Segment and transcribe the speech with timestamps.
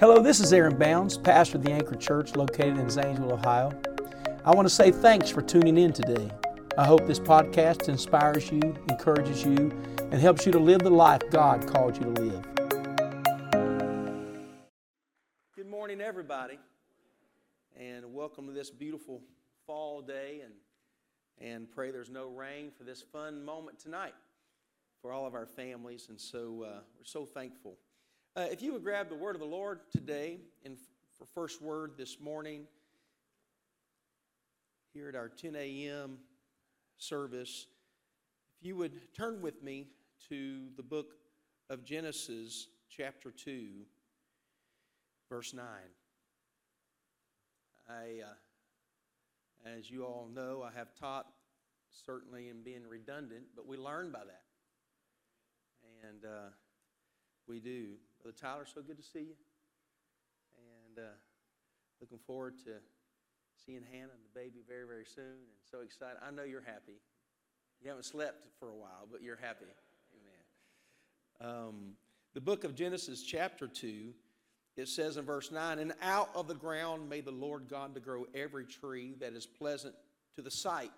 [0.00, 3.72] Hello, this is Aaron Bounds, pastor of the Anchor Church located in Zanesville, Ohio.
[4.44, 6.30] I want to say thanks for tuning in today.
[6.78, 11.22] I hope this podcast inspires you, encourages you, and helps you to live the life
[11.32, 12.44] God called you to live.
[15.56, 16.60] Good morning, everybody,
[17.76, 19.20] and welcome to this beautiful
[19.66, 20.42] fall day.
[20.44, 20.52] And,
[21.44, 24.14] and pray there's no rain for this fun moment tonight
[25.02, 26.06] for all of our families.
[26.08, 27.78] And so uh, we're so thankful.
[28.38, 30.76] Uh, if you would grab the word of the Lord today and
[31.18, 32.68] for first word this morning
[34.94, 36.18] here at our 10 a.m.
[36.98, 37.66] service,
[38.60, 39.88] if you would turn with me
[40.28, 41.14] to the book
[41.68, 43.70] of Genesis, chapter 2,
[45.28, 45.64] verse 9.
[47.88, 51.26] I, uh, as you all know, I have taught
[52.06, 54.44] certainly in being redundant, but we learn by that.
[56.08, 56.50] And uh,
[57.48, 57.94] we do.
[58.22, 59.36] Brother Tyler, so good to see you.
[60.56, 61.10] And uh,
[62.00, 62.72] looking forward to
[63.64, 65.24] seeing Hannah and the baby very, very soon.
[65.24, 66.16] And so excited.
[66.26, 67.00] I know you're happy.
[67.80, 69.66] You haven't slept for a while, but you're happy.
[71.40, 71.56] Amen.
[71.56, 71.74] Um,
[72.34, 74.12] the book of Genesis, chapter 2,
[74.76, 78.00] it says in verse 9, And out of the ground made the Lord God to
[78.00, 79.94] grow every tree that is pleasant
[80.36, 80.90] to the sight.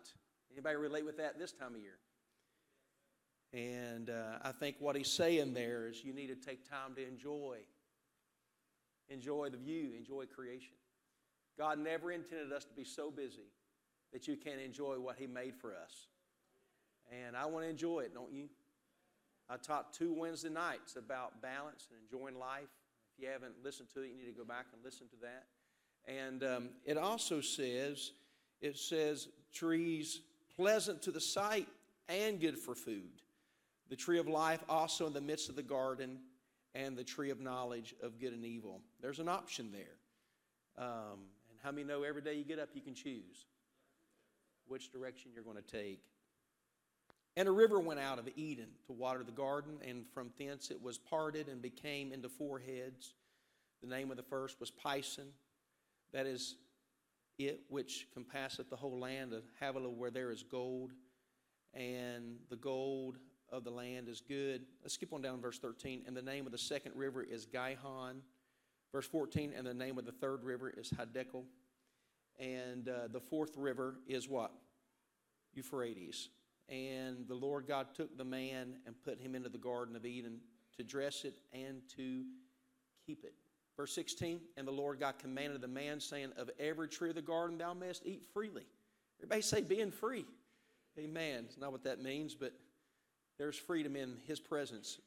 [0.53, 1.99] Anybody relate with that this time of year?
[3.53, 7.07] And uh, I think what he's saying there is you need to take time to
[7.07, 7.59] enjoy.
[9.09, 10.75] Enjoy the view, enjoy creation.
[11.59, 13.51] God never intended us to be so busy
[14.13, 16.07] that you can't enjoy what he made for us.
[17.11, 18.49] And I want to enjoy it, don't you?
[19.49, 22.69] I taught two Wednesday nights about balance and enjoying life.
[23.17, 25.47] If you haven't listened to it, you need to go back and listen to that.
[26.07, 28.13] And um, it also says,
[28.61, 30.21] it says, trees
[30.55, 31.67] pleasant to the sight
[32.09, 33.21] and good for food
[33.91, 36.21] the tree of life also in the midst of the garden,
[36.75, 38.81] and the tree of knowledge of good and evil.
[39.03, 39.99] There's an option there.
[40.79, 41.19] Um,
[41.51, 43.47] and how many know every day you get up, you can choose
[44.69, 46.01] which direction you're going to take?
[47.37, 50.81] And a river went out of Eden to water the garden, and from thence it
[50.81, 53.15] was parted and became into four heads.
[53.83, 55.29] The name of the first was Pison,
[56.13, 56.57] that is
[57.39, 60.93] it which compasseth the whole land of Havilah, where there is gold,
[61.75, 63.17] and the gold
[63.51, 64.63] of the land is good.
[64.83, 66.05] Let's skip on down to verse 13.
[66.07, 68.23] And the name of the second river is Gihon.
[68.93, 71.45] Verse 14, and the name of the third river is Hiddekel.
[72.39, 74.53] And uh, the fourth river is what?
[75.55, 76.31] Euphrates.
[76.69, 80.41] And the Lord God took the man and put him into the Garden of Eden
[80.77, 82.25] to dress it and to
[83.07, 83.35] keep it.
[83.77, 87.23] Verse 16, and the Lord God commanded the man, saying, Of every tree of the
[87.23, 88.67] garden thou mayest eat freely.
[89.21, 90.27] Everybody say, being free.
[90.99, 91.45] Amen.
[91.47, 92.53] It's not what that means, but
[93.41, 94.99] there's freedom in his presence.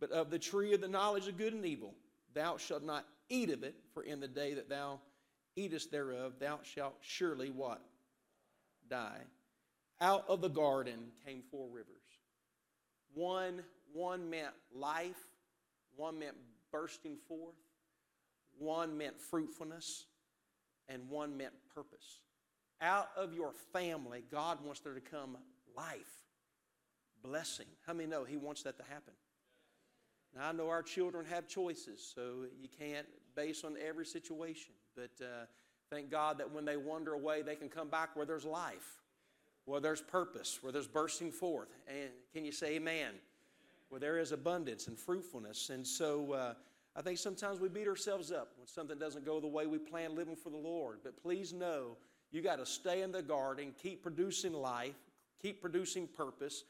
[0.00, 1.92] But of the tree of the knowledge of good and evil,
[2.32, 5.00] thou shalt not eat of it, for in the day that thou
[5.54, 7.82] eatest thereof, thou shalt surely what?
[8.88, 9.20] Die.
[10.00, 11.90] Out of the garden came four rivers.
[13.12, 13.62] One,
[13.92, 15.20] one meant life,
[15.94, 16.36] one meant
[16.72, 17.54] bursting forth,
[18.58, 20.06] one meant fruitfulness,
[20.88, 22.20] and one meant purpose.
[22.80, 25.36] Out of your family, God wants there to come
[25.76, 26.23] life
[27.24, 27.66] blessing.
[27.86, 29.14] How many know He wants that to happen?
[30.36, 34.72] Now, I know our children have choices, so you can't base on every situation.
[34.94, 35.46] But uh,
[35.90, 39.02] thank God that when they wander away, they can come back where there's life,
[39.64, 41.68] where there's purpose, where there's bursting forth.
[41.88, 43.12] And can you say amen?
[43.88, 45.70] Where there is abundance and fruitfulness.
[45.70, 46.54] And so uh,
[46.96, 50.14] I think sometimes we beat ourselves up when something doesn't go the way we plan
[50.14, 50.98] living for the Lord.
[51.02, 51.96] But please know
[52.32, 54.96] you got to stay in the garden, keep producing life,
[55.40, 56.64] keep producing purpose,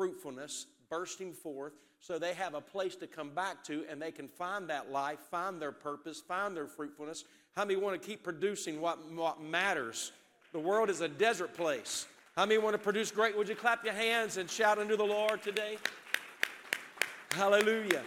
[0.00, 4.28] fruitfulness bursting forth so they have a place to come back to and they can
[4.28, 7.24] find that life, find their purpose, find their fruitfulness.
[7.54, 10.12] How many want to keep producing what, what matters?
[10.54, 12.06] The world is a desert place.
[12.34, 13.36] How many want to produce great?
[13.36, 15.76] Would you clap your hands and shout unto the Lord today?
[17.32, 18.00] Hallelujah.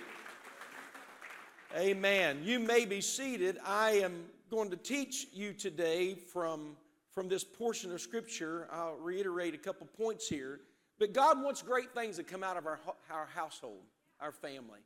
[1.77, 2.39] Amen.
[2.41, 3.59] You may be seated.
[3.63, 6.75] I am going to teach you today from,
[7.11, 8.67] from this portion of Scripture.
[8.71, 10.61] I'll reiterate a couple points here.
[11.03, 12.79] But God wants great things to come out of our,
[13.11, 13.81] our household,
[14.21, 14.79] our family.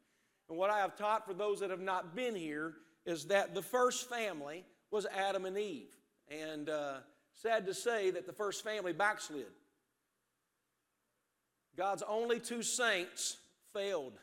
[0.49, 2.73] And what I have taught for those that have not been here
[3.05, 5.95] is that the first family was Adam and Eve.
[6.27, 6.93] And uh,
[7.35, 9.45] sad to say that the first family backslid.
[11.77, 13.37] God's only two saints
[13.71, 14.13] failed.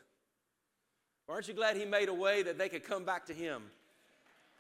[1.28, 3.62] Aren't you glad He made a way that they could come back to Him?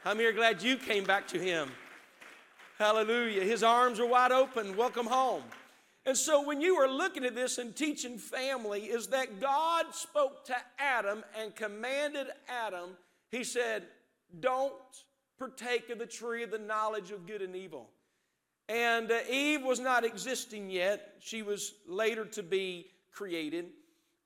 [0.04, 1.72] I'm here glad you came back to Him?
[2.78, 3.42] Hallelujah.
[3.42, 4.76] His arms are wide open.
[4.76, 5.42] Welcome home.
[6.06, 10.44] And so when you are looking at this and teaching family, is that God spoke
[10.46, 12.90] to Adam and commanded Adam,
[13.30, 13.84] He said,
[14.40, 14.72] don't
[15.38, 17.90] partake of the tree of the knowledge of good and evil.
[18.68, 21.14] And uh, Eve was not existing yet.
[21.20, 23.66] She was later to be created.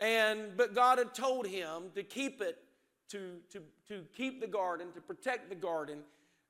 [0.00, 2.58] And but God had told him to keep it,
[3.10, 6.00] to, to, to keep the garden, to protect the garden.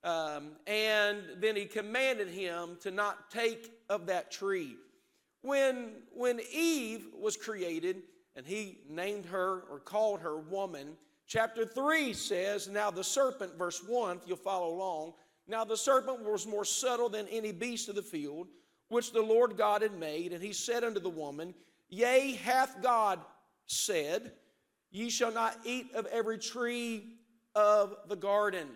[0.04, 4.76] Um, and then he commanded him to not take of that tree.
[5.42, 8.02] When, when Eve was created,
[8.34, 10.96] and he named her or called her woman,
[11.26, 15.14] chapter 3 says, Now the serpent, verse 1, if you'll follow along,
[15.46, 18.48] now the serpent was more subtle than any beast of the field,
[18.88, 20.32] which the Lord God had made.
[20.32, 21.54] And he said unto the woman,
[21.88, 23.18] Yea, hath God
[23.66, 24.32] said,
[24.90, 27.04] Ye shall not eat of every tree
[27.54, 28.68] of the garden.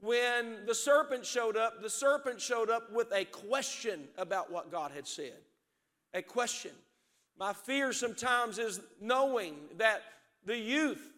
[0.00, 4.92] When the serpent showed up, the serpent showed up with a question about what God
[4.92, 5.36] had said.
[6.14, 6.72] A question.
[7.38, 10.02] My fear sometimes is knowing that
[10.44, 11.12] the youth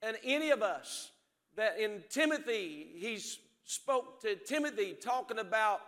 [0.00, 1.10] and any of us,
[1.56, 3.18] that in Timothy, he
[3.64, 5.80] spoke to Timothy talking about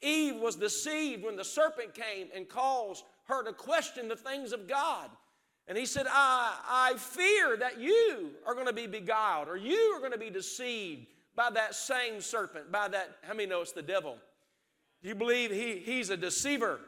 [0.00, 4.66] Eve was deceived when the serpent came and caused her to question the things of
[4.66, 5.08] God.
[5.68, 9.94] And he said, I, I fear that you are going to be beguiled or you
[9.94, 11.06] are going to be deceived
[11.36, 14.16] by that same serpent, by that, how many know it's the devil?
[15.02, 16.80] Do you believe he, he's a deceiver?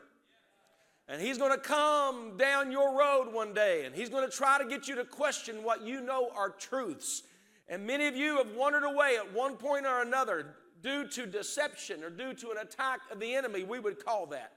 [1.08, 4.58] And he's going to come down your road one day and he's going to try
[4.58, 7.22] to get you to question what you know are truths.
[7.68, 12.02] And many of you have wandered away at one point or another due to deception
[12.02, 14.52] or due to an attack of the enemy, we would call that.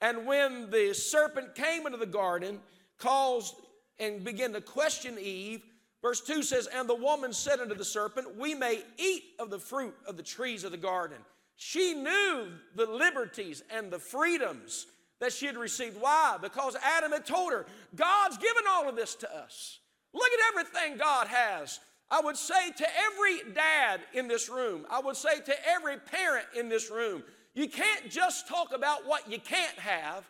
[0.00, 2.60] And when the serpent came into the garden,
[2.98, 3.54] caused
[3.98, 5.62] and began to question Eve,
[6.02, 9.58] verse 2 says, And the woman said unto the serpent, We may eat of the
[9.58, 11.18] fruit of the trees of the garden.
[11.56, 14.86] She knew the liberties and the freedoms
[15.20, 16.00] that she had received.
[16.00, 16.36] Why?
[16.40, 19.80] Because Adam had told her, God's given all of this to us.
[20.12, 21.80] Look at everything God has.
[22.10, 26.46] I would say to every dad in this room, I would say to every parent
[26.56, 27.22] in this room,
[27.54, 30.24] you can't just talk about what you can't have.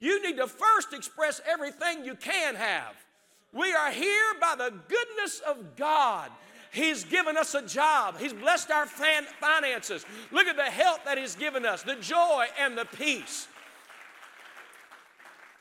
[0.00, 2.94] You need to first express everything you can have.
[3.52, 6.30] We are here by the goodness of God.
[6.72, 8.18] He's given us a job.
[8.18, 10.06] He's blessed our finances.
[10.30, 13.48] Look at the health that He's given us, the joy and the peace.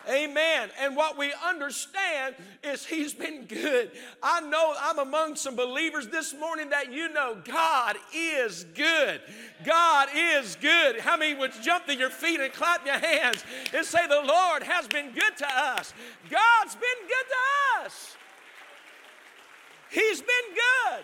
[0.07, 0.69] Amen.
[0.79, 3.91] And what we understand is He's been good.
[4.23, 9.19] I know I'm among some believers this morning that you know God is good.
[9.65, 10.99] God is good.
[11.01, 13.43] How many would jump to your feet and clap your hands
[13.73, 15.93] and say, The Lord has been good to us?
[16.29, 18.15] God's been good to us.
[19.91, 21.03] He's been good.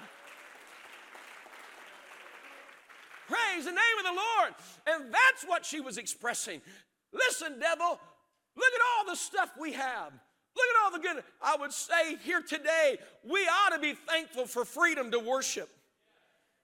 [3.27, 4.53] Praise the name of the Lord.
[4.87, 6.61] And that's what she was expressing.
[7.11, 7.99] Listen, devil,
[8.55, 10.11] Look at all the stuff we have.
[10.55, 11.23] Look at all the good.
[11.41, 12.97] I would say here today,
[13.29, 15.69] we ought to be thankful for freedom to worship.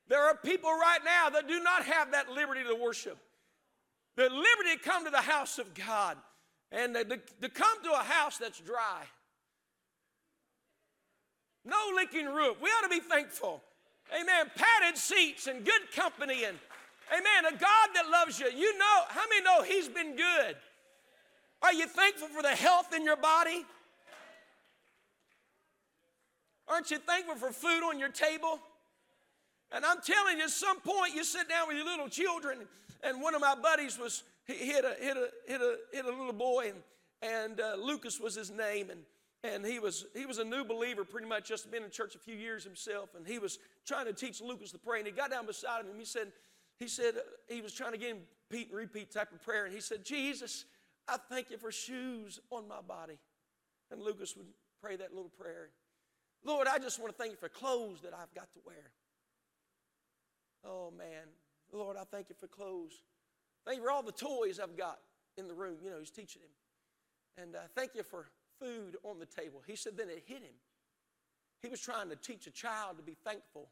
[0.07, 3.17] There are people right now that do not have that liberty to worship.
[4.15, 6.17] The liberty to come to the house of God
[6.71, 9.03] and to, to come to a house that's dry.
[11.65, 12.57] No leaking roof.
[12.61, 13.61] We ought to be thankful.
[14.13, 14.51] Amen.
[14.55, 16.57] Padded seats and good company and
[17.11, 17.53] amen.
[17.53, 18.47] A God that loves you.
[18.47, 20.55] You know, how many know He's been good?
[21.61, 23.65] Are you thankful for the health in your body?
[26.67, 28.59] Aren't you thankful for food on your table?
[29.71, 32.59] And I'm telling you, at some point you sit down with your little children,
[33.03, 36.09] and one of my buddies was he hit a hit a hit a hit a
[36.09, 36.71] little boy,
[37.21, 39.01] and, and uh, Lucas was his name, and
[39.43, 42.19] and he was he was a new believer, pretty much just been in church a
[42.19, 45.31] few years himself, and he was trying to teach Lucas to pray, and he got
[45.31, 46.31] down beside him, and he said
[46.79, 49.65] he said uh, he was trying to get him repeat and repeat type of prayer,
[49.65, 50.65] and he said, Jesus,
[51.11, 53.19] I thank you for shoes on my body.
[53.91, 54.47] And Lucas would
[54.81, 55.69] pray that little prayer.
[56.45, 58.91] Lord, I just want to thank you for clothes that I've got to wear.
[60.63, 61.27] Oh, man.
[61.73, 62.93] Lord, I thank you for clothes.
[63.65, 64.99] Thank you for all the toys I've got
[65.37, 65.77] in the room.
[65.83, 67.43] You know, he's teaching him.
[67.43, 69.61] And uh, thank you for food on the table.
[69.67, 70.55] He said, then it hit him.
[71.61, 73.69] He was trying to teach a child to be thankful,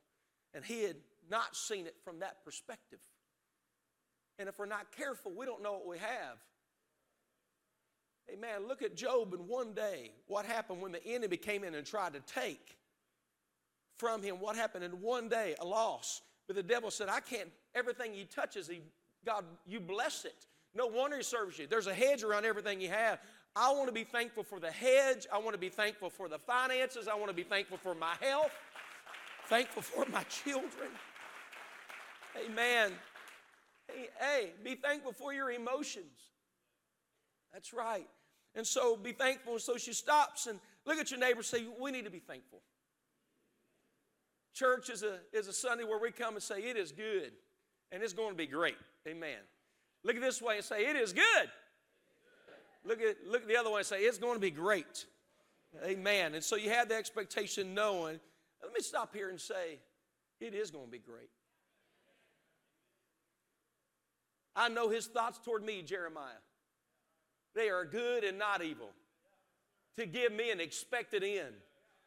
[0.54, 0.98] and he had
[1.30, 3.00] not seen it from that perspective.
[4.38, 6.38] And if we're not careful, we don't know what we have.
[8.34, 8.68] Amen.
[8.68, 10.12] Look at Job in one day.
[10.28, 12.78] What happened when the enemy came in and tried to take
[13.98, 14.40] from him?
[14.40, 15.56] What happened in one day?
[15.60, 16.22] A loss.
[16.48, 18.82] But the devil said, I can't, everything he touches, he,
[19.26, 20.48] God, you bless it.
[20.74, 21.68] No wonder he serves you.
[21.68, 23.20] There's a hedge around everything you have.
[23.56, 25.28] I want to be thankful for the hedge.
[25.34, 27.08] I want to be thankful for the finances.
[27.08, 28.52] I want to be thankful for my health.
[29.48, 30.90] Thankful for my children.
[32.46, 32.92] Amen.
[33.88, 36.06] Hey, hey, be thankful for your emotions.
[37.52, 38.08] That's right.
[38.56, 39.54] And so be thankful.
[39.54, 42.62] And so she stops and look at your neighbor say, We need to be thankful.
[44.54, 47.32] church is a, is a Sunday where we come and say, It is good,
[47.92, 48.78] and it's going to be great.
[49.08, 49.40] Amen.
[50.04, 51.50] Look at this way and say, It is good.
[52.86, 55.06] Look at, look at the other way and say, It's going to be great.
[55.86, 56.34] Amen.
[56.34, 58.20] And so you have the expectation knowing.
[58.64, 59.80] Let me stop here and say,
[60.40, 61.30] It is going to be great.
[64.56, 66.42] I know his thoughts toward me, Jeremiah.
[67.60, 68.88] They are good and not evil,
[69.98, 71.54] to give me an expected end.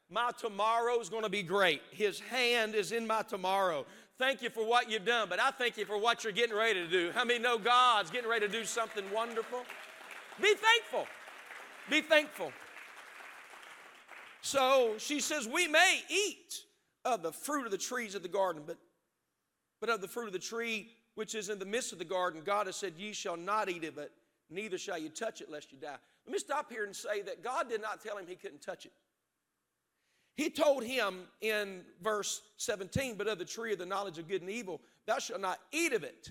[0.08, 1.82] My tomorrow is going to be great.
[1.90, 3.84] His hand is in my tomorrow.
[4.16, 6.82] Thank you for what you've done, but I thank you for what you're getting ready
[6.82, 7.10] to do.
[7.14, 9.58] How many know God's getting ready to do something wonderful?
[10.40, 11.06] Be thankful.
[11.90, 12.50] Be thankful.
[14.40, 16.62] So she says, We may eat
[17.04, 18.78] of the fruit of the trees of the garden, but,
[19.82, 22.40] but of the fruit of the tree which is in the midst of the garden,
[22.42, 24.12] God has said, Ye shall not eat of it,
[24.52, 25.96] neither shall you touch it, lest you die.
[26.26, 28.86] Let me stop here and say that God did not tell him he couldn't touch
[28.86, 28.92] it.
[30.34, 34.40] He told him in verse 17, But of the tree of the knowledge of good
[34.40, 36.30] and evil, thou shalt not eat of it,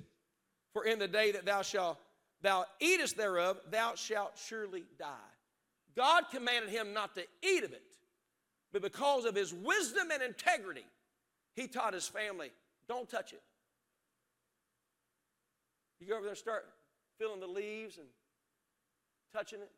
[0.74, 1.98] for in the day that thou shalt
[2.42, 5.16] thou eatest thereof, thou shalt surely die.
[5.96, 7.84] God commanded him not to eat of it,
[8.72, 10.86] but because of his wisdom and integrity,
[11.56, 12.50] he taught his family,
[12.88, 13.42] don't touch it.
[16.00, 16.66] You go over there start
[17.22, 18.08] feeling the leaves and
[19.32, 19.70] touching it,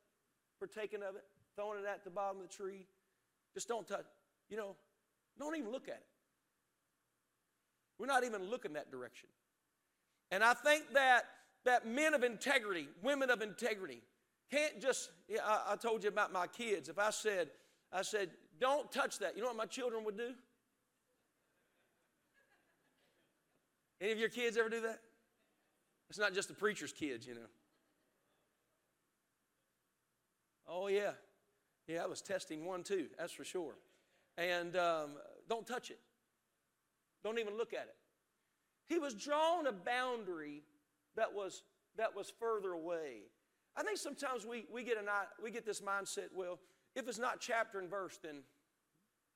[0.59, 1.23] partaking of it,
[1.57, 2.85] throwing it at the bottom of the tree.
[3.53, 4.05] Just don't touch.
[4.49, 4.75] You know,
[5.37, 6.05] don't even look at it.
[7.99, 9.27] We're not even looking that direction.
[10.31, 11.25] And I think that
[11.65, 14.01] that men of integrity, women of integrity,
[14.49, 15.09] can't just.
[15.43, 16.87] I, I told you about my kids.
[16.87, 17.49] If I said,
[17.91, 19.35] I said, don't touch that.
[19.35, 20.31] You know what my children would do?
[24.01, 24.99] Any of your kids ever do that?
[26.09, 27.49] It's not just the preacher's kids, you know.
[30.67, 31.11] Oh, yeah.
[31.87, 33.75] Yeah, I was testing one too, that's for sure.
[34.37, 35.11] And um,
[35.49, 35.99] don't touch it,
[37.23, 37.95] don't even look at it.
[38.85, 40.63] He was drawing a boundary
[41.15, 41.63] that was,
[41.97, 43.23] that was further away.
[43.75, 45.05] I think sometimes we, we, get an,
[45.41, 46.59] we get this mindset well,
[46.95, 48.43] if it's not chapter and verse, then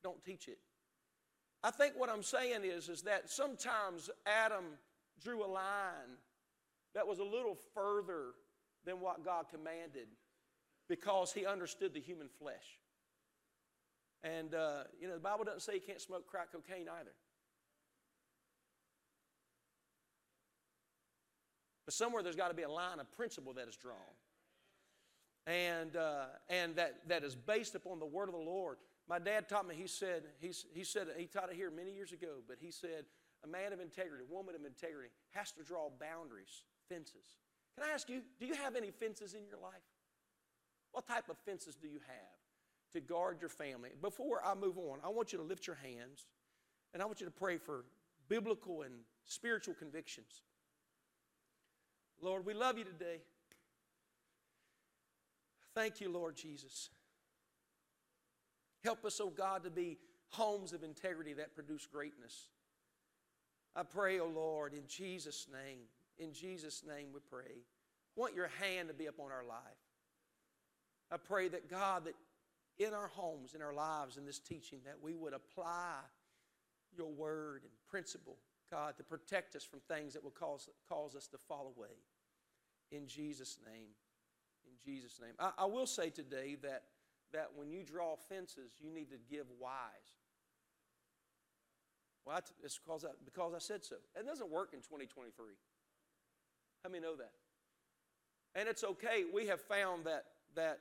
[0.03, 0.59] don't teach it.
[1.63, 4.65] I think what I'm saying is, is that sometimes Adam
[5.23, 6.17] drew a line
[6.97, 8.31] that was a little further
[8.83, 10.07] than what God commanded
[10.89, 12.79] because he understood the human flesh.
[14.23, 17.11] And, uh, you know, the Bible doesn't say you can't smoke crack cocaine either.
[21.85, 23.97] But somewhere there's got to be a line of principle that is drawn.
[25.45, 28.77] And, uh, and that, that is based upon the word of the Lord.
[29.07, 32.11] My dad taught me, he said, he, he said, he taught it here many years
[32.11, 33.05] ago, but he said,
[33.43, 37.35] a man of integrity, a woman of integrity has to draw boundaries, fences.
[37.75, 39.73] Can I ask you, do you have any fences in your life?
[40.91, 43.91] What type of fences do you have to guard your family?
[44.01, 46.25] Before I move on, I want you to lift your hands
[46.93, 47.85] and I want you to pray for
[48.29, 48.93] biblical and
[49.25, 50.41] spiritual convictions.
[52.21, 53.21] Lord, we love you today.
[55.75, 56.89] Thank you, Lord Jesus.
[58.83, 59.97] Help us, oh God, to be
[60.29, 62.47] homes of integrity that produce greatness.
[63.75, 65.83] I pray, oh Lord, in Jesus' name,
[66.19, 67.63] in Jesus' name we pray.
[68.15, 69.59] Want your hand to be upon our life.
[71.11, 72.15] I pray that God, that
[72.79, 75.95] in our homes, in our lives, in this teaching, that we would apply
[76.95, 78.37] your word and principle,
[78.71, 81.95] God, to protect us from things that will cause, cause us to fall away.
[82.91, 83.89] In Jesus' name.
[84.65, 85.33] In Jesus' name.
[85.39, 86.83] I, I will say today that,
[87.33, 90.17] that when you draw fences, you need to give wise.
[92.25, 93.95] Well, it's because I, because I said so.
[94.19, 95.31] It doesn't work in 2023.
[96.83, 97.31] How many know that?
[98.55, 99.23] And it's okay.
[99.31, 100.79] We have found that, that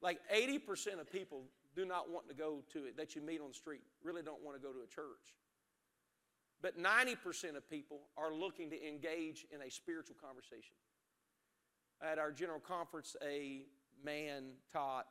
[0.00, 1.44] like 80% of people
[1.74, 4.42] do not want to go to it, that you meet on the street, really don't
[4.42, 5.34] want to go to a church.
[6.60, 10.76] But 90% of people are looking to engage in a spiritual conversation.
[12.00, 13.62] At our general conference, a
[14.04, 15.06] man taught,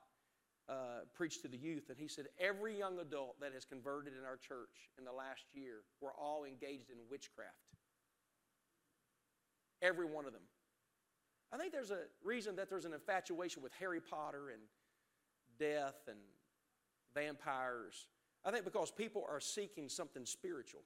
[0.70, 4.26] uh, preached to the youth, and he said, Every young adult that has converted in
[4.26, 7.71] our church in the last year were all engaged in witchcraft.
[9.82, 10.42] Every one of them.
[11.54, 14.62] I think there's a reason that there's an infatuation with Harry Potter and
[15.60, 16.18] death and
[17.14, 18.08] vampires.
[18.46, 20.82] I think because people are seeking something spiritual.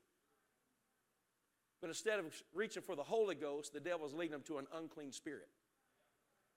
[1.81, 5.11] But instead of reaching for the Holy Ghost, the devil's leading them to an unclean
[5.11, 5.47] spirit.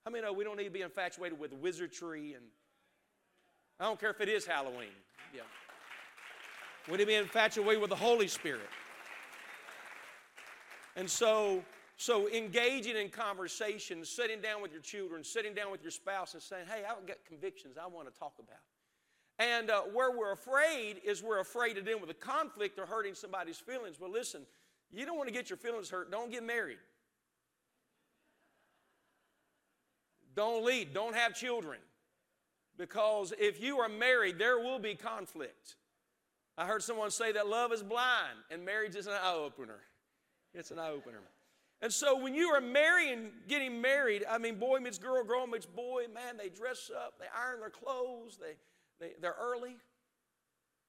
[0.05, 2.45] How many know we don't need to be infatuated with wizardry and
[3.81, 4.89] I don't care if it is Halloween.
[5.33, 5.43] Yeah.
[6.89, 8.69] We need to be infatuated with the Holy Spirit.
[10.97, 11.63] And so
[12.01, 16.41] so, engaging in conversation, sitting down with your children, sitting down with your spouse, and
[16.43, 18.61] saying, Hey, I've got convictions I want to talk about.
[19.41, 23.15] And uh, where we're afraid is we're afraid to deal with a conflict or hurting
[23.15, 23.99] somebody's feelings.
[23.99, 24.43] Well, listen,
[24.93, 26.09] you don't want to get your feelings hurt.
[26.09, 26.79] Don't get married.
[30.37, 30.95] Don't lead.
[30.95, 31.81] Don't have children.
[32.77, 35.75] Because if you are married, there will be conflict.
[36.57, 39.81] I heard someone say that love is blind and marriage is an eye opener.
[40.55, 41.23] It's an eye opener.
[41.81, 45.67] And so when you are marrying, getting married, I mean, boy meets girl, girl meets
[45.67, 48.55] boy, man, they dress up, they iron their clothes, they,
[48.99, 49.77] they, they're early.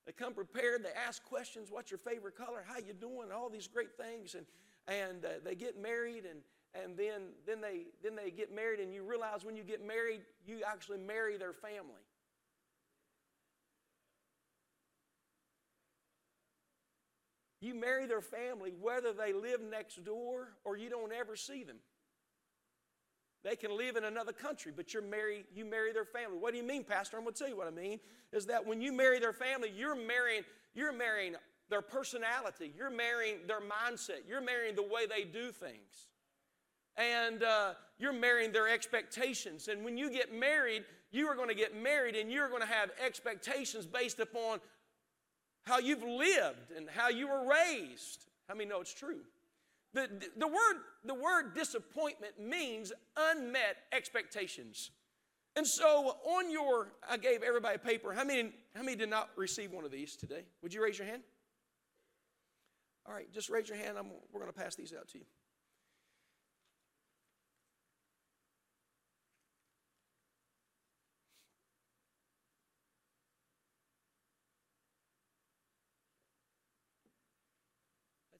[0.07, 3.67] They come prepared, they ask questions, what's your favorite color, how you doing, all these
[3.67, 4.33] great things.
[4.33, 4.45] And,
[4.87, 6.39] and uh, they get married and,
[6.73, 10.21] and then, then, they, then they get married and you realize when you get married,
[10.47, 12.01] you actually marry their family.
[17.61, 21.77] You marry their family whether they live next door or you don't ever see them.
[23.43, 26.37] They can live in another country, but you're married, you marry their family.
[26.37, 27.17] What do you mean, Pastor?
[27.17, 27.99] I'm going to tell you what I mean.
[28.33, 31.35] Is that when you marry their family, you're marrying, you're marrying
[31.69, 36.09] their personality, you're marrying their mindset, you're marrying the way they do things.
[36.97, 39.69] And uh, you're marrying their expectations.
[39.69, 42.67] And when you get married, you are going to get married and you're going to
[42.67, 44.59] have expectations based upon
[45.69, 48.25] how you've lived and how you were raised.
[48.47, 49.21] How many know it's true?
[49.93, 54.91] The, the, word, the word disappointment means unmet expectations.
[55.55, 58.13] And so on your, I gave everybody a paper.
[58.13, 60.43] How many, how many did not receive one of these today?
[60.61, 61.23] Would you raise your hand?
[63.07, 63.97] All right, just raise your hand.
[63.97, 65.25] I'm, we're going to pass these out to you.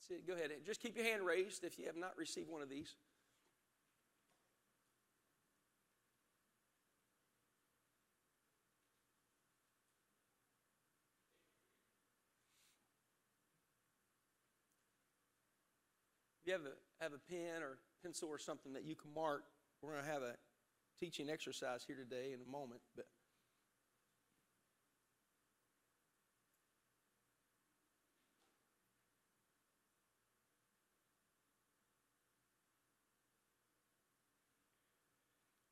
[0.10, 0.50] Go ahead.
[0.66, 2.96] Just keep your hand raised if you have not received one of these.
[16.42, 19.44] If you have a, have a pen or pencil or something that you can mark,
[19.84, 20.34] we're going to have a
[21.00, 22.82] teaching exercise here today in a moment.
[22.96, 23.06] But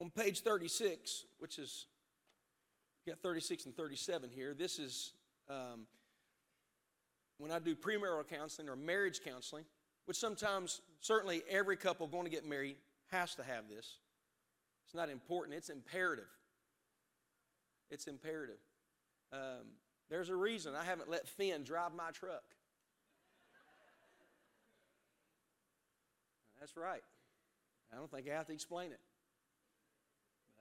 [0.07, 1.87] On page 36, which is,
[3.05, 5.11] you got 36 and 37 here, this is
[5.49, 5.85] um,
[7.39, 9.65] when I do premarital counseling or marriage counseling,
[10.05, 12.77] which sometimes, certainly every couple going to get married
[13.11, 13.97] has to have this.
[14.85, 16.29] It's not important, it's imperative.
[17.91, 18.59] It's imperative.
[19.33, 19.73] Um,
[20.09, 22.45] there's a reason I haven't let Finn drive my truck.
[26.61, 27.03] That's right.
[27.91, 29.01] I don't think I have to explain it.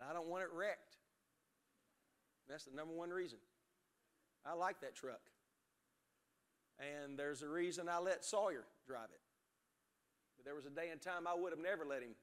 [0.00, 0.96] I don't want it wrecked.
[2.48, 3.38] That's the number one reason.
[4.44, 5.20] I like that truck.
[6.78, 9.20] And there's a reason I let Sawyer drive it.
[10.36, 12.14] But there was a day and time I would have never let him.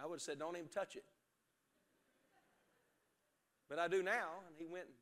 [0.00, 1.04] I would have said, don't even touch it.
[3.68, 4.94] But I do now, and he went and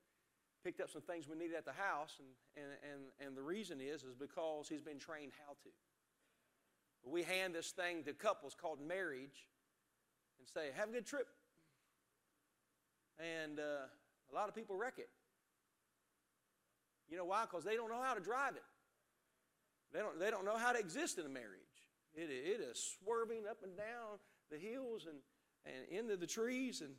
[0.64, 3.80] picked up some things we needed at the house, and, and, and, and the reason
[3.80, 5.68] is, is because he's been trained how to.
[7.04, 9.46] We hand this thing to couples called marriage
[10.38, 11.28] and say, have a good trip,
[13.18, 13.86] and uh,
[14.30, 15.08] a lot of people wreck it.
[17.08, 17.42] You know why?
[17.42, 18.62] Because they don't know how to drive it.
[19.92, 21.60] They don't, they don't know how to exist in a marriage.
[22.14, 24.18] It, it is swerving up and down
[24.50, 25.18] the hills and,
[25.66, 26.94] and into the trees, and,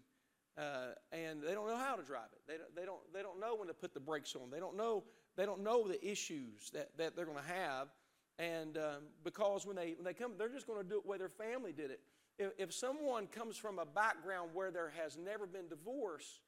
[0.57, 2.39] uh, and they don't know how to drive it.
[2.47, 4.49] They don't, they, don't, they don't know when to put the brakes on.
[4.49, 5.03] They don't know,
[5.35, 7.87] they don't know the issues that, that they're going to have.
[8.37, 11.09] And um, because when they, when they come, they're just going to do it the
[11.09, 12.01] way their family did it.
[12.37, 16.39] If, if someone comes from a background where there has never been divorce,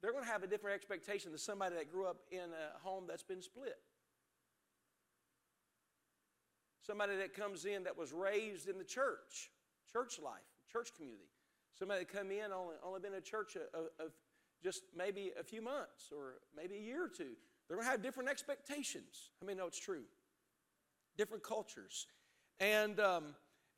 [0.00, 3.04] they're going to have a different expectation than somebody that grew up in a home
[3.08, 3.78] that's been split.
[6.86, 9.50] Somebody that comes in that was raised in the church,
[9.92, 10.40] church life,
[10.72, 11.28] church community.
[11.78, 14.12] Somebody that come in only, only been in church of, of
[14.62, 17.36] just maybe a few months or maybe a year or two.
[17.68, 19.30] They're going to have different expectations.
[19.40, 20.02] I mean, no, it's true.
[21.16, 22.06] Different cultures.
[22.58, 23.24] And um,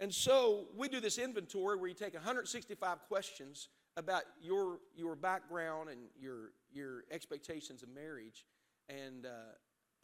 [0.02, 5.90] and so we do this inventory where you take 165 questions about your, your background
[5.90, 8.44] and your, your expectations of marriage
[8.88, 9.28] and uh,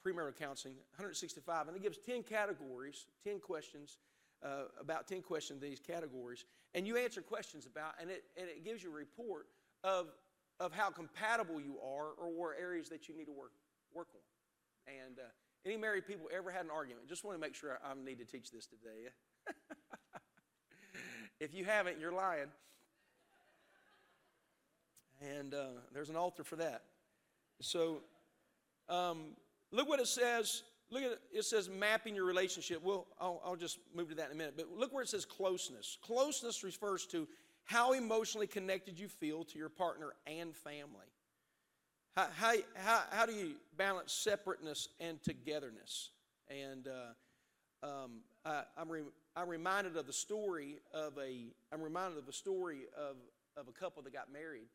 [0.07, 1.67] premarital counseling, 165.
[1.67, 3.99] And it gives 10 categories, 10 questions,
[4.41, 6.45] uh, about 10 questions in these categories.
[6.77, 9.47] And you answer questions about, and it, and it gives you a report
[9.83, 10.11] of,
[10.61, 13.51] of how compatible you are or where areas that you need to work,
[13.93, 14.95] work on.
[14.95, 15.23] And uh,
[15.67, 17.09] any married people ever had an argument?
[17.09, 19.09] Just want to make sure I, I need to teach this today.
[21.41, 22.49] if you haven't, you're lying.
[25.21, 26.83] And uh, there's an altar for that.
[27.61, 28.03] So,
[28.89, 29.37] um,
[29.73, 30.63] look what it says.
[30.91, 31.21] Look at it.
[31.33, 32.83] It says mapping your relationship.
[32.83, 34.55] Well, I'll, I'll just move to that in a minute.
[34.57, 35.99] But look where it says closeness.
[36.03, 37.27] Closeness refers to
[37.65, 41.07] how emotionally connected you feel to your partner and family.
[42.17, 46.11] How, how, how, do you balance separateness and togetherness?
[46.49, 48.11] And uh, um,
[48.45, 49.03] I, am re,
[49.37, 53.17] I'm reminded of the story of a, I'm reminded of a story of,
[53.57, 54.69] of a couple that got married.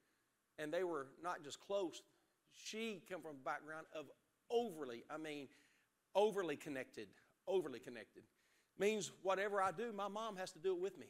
[0.60, 2.02] And they were not just close,
[2.54, 4.06] she come from a background of
[4.50, 5.48] overly, I mean,
[6.16, 7.08] overly connected,
[7.48, 8.24] overly connected.
[8.78, 11.08] Means whatever I do, my mom has to do it with me.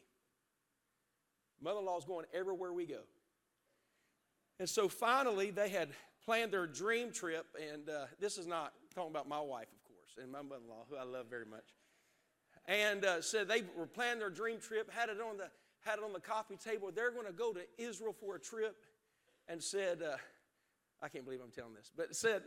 [1.62, 3.00] Mother in law's going everywhere we go.
[4.58, 5.88] And so finally, they had
[6.24, 10.22] planned their dream trip, and uh, this is not talking about my wife, of course,
[10.22, 11.64] and my mother in law, who I love very much.
[12.66, 15.48] And uh, said they were planning their dream trip, had it on the,
[15.80, 16.90] had it on the coffee table.
[16.94, 18.76] They're going to go to Israel for a trip,
[19.48, 20.16] and said, uh,
[21.02, 22.42] I can't believe I'm telling this, but said,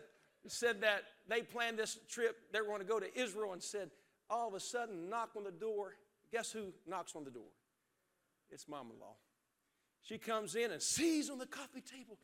[0.47, 2.35] said that they planned this trip.
[2.51, 3.91] They were going to go to Israel, and said,
[4.29, 5.95] all of a sudden, knock on the door.
[6.31, 7.49] Guess who knocks on the door?
[8.49, 9.15] It's mom in law.
[10.01, 12.17] She comes in and sees on the coffee table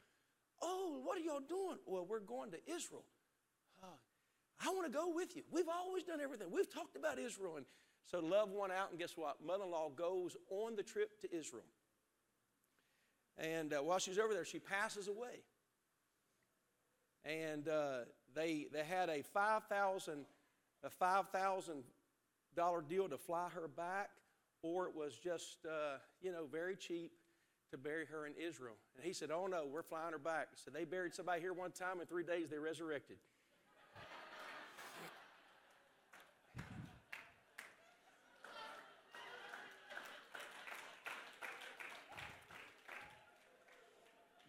[0.63, 1.77] Oh, what are y'all doing?
[1.85, 3.03] Well, we're going to Israel.
[4.65, 5.43] I want to go with you.
[5.51, 6.47] We've always done everything.
[6.51, 7.57] We've talked about Israel.
[7.57, 7.65] And
[8.09, 9.37] so love went out, and guess what?
[9.45, 11.65] Mother in law goes on the trip to Israel.
[13.37, 15.41] And uh, while she's over there, she passes away.
[17.25, 17.99] And uh,
[18.35, 20.25] they, they had a 5000
[20.83, 24.09] a $5,000 deal to fly her back,
[24.61, 27.11] or it was just, uh, you know, very cheap
[27.71, 28.75] to bury her in Israel.
[28.95, 30.49] And he said, Oh no, we're flying her back.
[30.55, 33.17] Said, They buried somebody here one time, in three days they resurrected.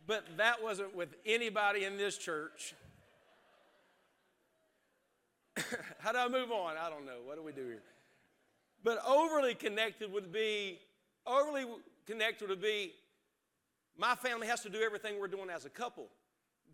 [0.07, 2.75] But that wasn't with anybody in this church.
[5.99, 6.77] How do I move on?
[6.77, 7.19] I don't know.
[7.25, 7.83] What do we do here?
[8.83, 10.79] But overly connected would be,
[11.27, 11.65] overly
[12.07, 12.93] connected would be
[13.97, 16.09] my family has to do everything we're doing as a couple.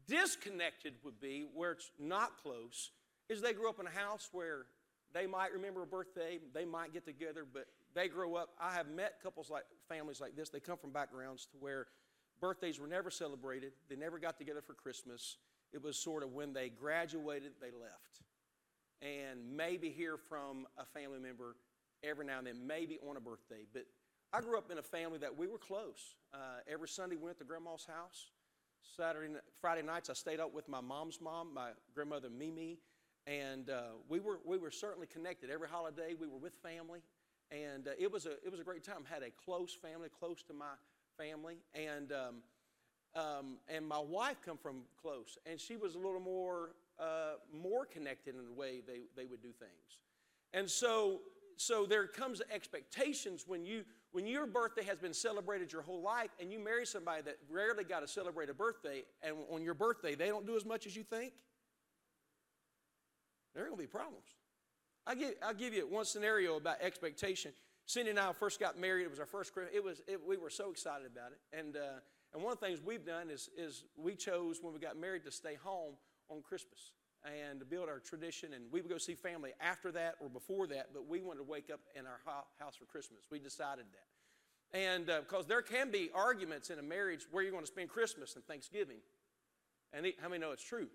[0.06, 2.90] Disconnected would be where it's not close,
[3.28, 4.66] is they grew up in a house where
[5.12, 8.50] they might remember a birthday, they might get together, but they grow up.
[8.60, 10.48] I have met couples like families like this.
[10.48, 11.86] They come from backgrounds to where
[12.40, 15.36] birthdays were never celebrated, they never got together for Christmas.
[15.72, 18.22] It was sort of when they graduated, they left.
[19.02, 21.56] And maybe hear from a family member
[22.02, 23.84] every now and then, maybe on a birthday, but
[24.32, 26.14] I grew up in a family that we were close.
[26.32, 28.30] Uh, every Sunday we went to grandma's house.
[28.96, 32.78] Saturday, Friday nights I stayed up with my mom's mom, my grandmother Mimi,
[33.26, 35.50] and uh, we were we were certainly connected.
[35.50, 37.00] Every holiday we were with family,
[37.50, 39.04] and uh, it was a it was a great time.
[39.08, 40.72] Had a close family, close to my
[41.20, 42.36] family, and um,
[43.20, 47.84] um, and my wife come from close, and she was a little more uh, more
[47.84, 49.98] connected in the way they they would do things,
[50.52, 51.20] and so
[51.56, 56.30] so there comes expectations when you when your birthday has been celebrated your whole life
[56.40, 60.14] and you marry somebody that rarely got to celebrate a birthday and on your birthday
[60.14, 61.32] they don't do as much as you think?
[63.54, 64.26] There are going to be problems.
[65.06, 67.52] I'll give, I'll give you one scenario about expectation
[67.90, 70.50] cindy and i first got married it was our first it was it, we were
[70.50, 72.00] so excited about it and uh,
[72.32, 75.24] and one of the things we've done is is we chose when we got married
[75.24, 75.94] to stay home
[76.30, 76.92] on christmas
[77.24, 78.54] and to build our tradition.
[78.54, 81.44] And we would go see family after that or before that, but we wanted to
[81.44, 82.20] wake up in our
[82.58, 83.20] house for Christmas.
[83.30, 84.78] We decided that.
[84.78, 87.88] And because uh, there can be arguments in a marriage where you're going to spend
[87.88, 88.98] Christmas and Thanksgiving.
[89.92, 90.88] And how many know it's true?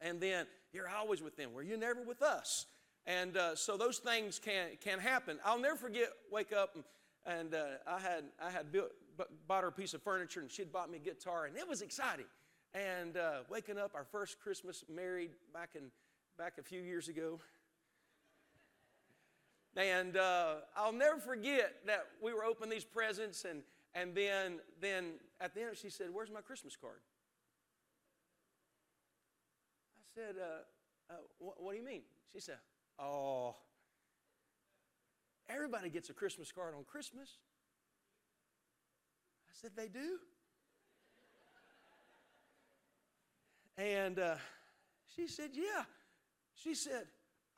[0.00, 2.66] And then you're always with them, where you're never with us.
[3.06, 5.38] And uh, so those things can, can happen.
[5.44, 6.84] I'll never forget, wake up, and,
[7.24, 8.90] and uh, I had, I had built,
[9.46, 11.82] bought her a piece of furniture, and she'd bought me a guitar, and it was
[11.82, 12.26] exciting
[12.74, 15.84] and uh, waking up our first Christmas married back in
[16.36, 17.40] back a few years ago.
[19.76, 23.62] And uh, I'll never forget that we were opening these presents, and,
[23.94, 27.00] and then, then at the end she said, Where's my Christmas card?
[29.98, 32.02] I said, uh, uh, what, what do you mean?
[32.32, 32.56] She said,
[32.98, 33.54] Oh,
[35.48, 37.28] everybody gets a Christmas card on Christmas.
[39.48, 40.18] I said, They do?
[43.78, 44.36] And uh,
[45.14, 45.84] she said, Yeah.
[46.54, 47.04] She said,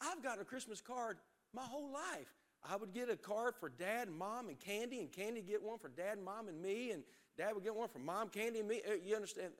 [0.01, 1.19] I've gotten a Christmas card
[1.55, 2.29] my whole life.
[2.69, 5.79] I would get a card for dad and mom and Candy, and Candy get one
[5.79, 7.03] for dad, mom, and me, and
[7.37, 8.83] dad would get one for mom, Candy, and me.
[8.87, 9.53] Uh, you understand?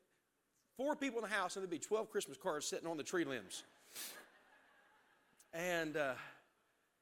[0.77, 3.25] Four people in the house, and there'd be 12 Christmas cards sitting on the tree
[3.25, 3.65] limbs.
[5.59, 6.13] And uh,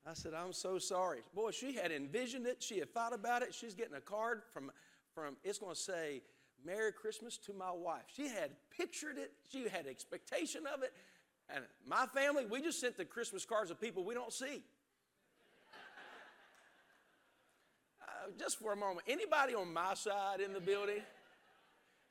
[0.08, 1.18] I said, I'm so sorry.
[1.34, 2.62] Boy, she had envisioned it.
[2.62, 3.54] She had thought about it.
[3.54, 4.70] She's getting a card from,
[5.14, 6.22] from it's going to say,
[6.64, 8.04] Merry Christmas to my wife.
[8.14, 10.94] She had pictured it, she had expectation of it.
[11.54, 14.62] And my family, we just sent the Christmas cards of people we don't see.
[18.02, 21.02] Uh, just for a moment, anybody on my side in the building?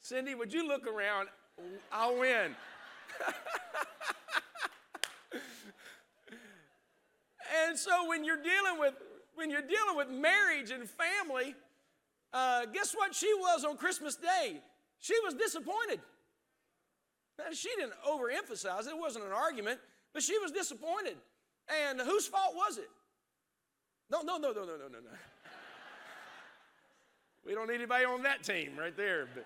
[0.01, 1.29] Cindy, would you look around?
[1.91, 2.55] I'll win.
[7.67, 8.93] and so when you're dealing with
[9.35, 11.55] when you're dealing with marriage and family,
[12.33, 14.61] uh, guess what she was on Christmas Day?
[14.99, 15.99] She was disappointed.
[17.37, 19.79] Now, she didn't overemphasize it, it wasn't an argument,
[20.13, 21.17] but she was disappointed.
[21.67, 22.89] And whose fault was it?
[24.09, 25.17] No, no, no, no, no, no, no, no.
[27.45, 29.27] we don't need anybody on that team right there.
[29.33, 29.45] But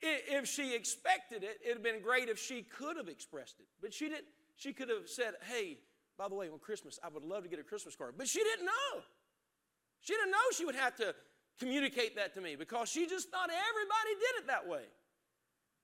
[0.00, 3.66] if she expected it, it'd have been great if she could have expressed it.
[3.80, 4.26] But she didn't.
[4.56, 5.78] She could have said, hey,
[6.18, 8.14] by the way, on Christmas, I would love to get a Christmas card.
[8.16, 9.02] But she didn't know.
[10.00, 11.14] She didn't know she would have to
[11.58, 14.82] communicate that to me because she just thought everybody did it that way.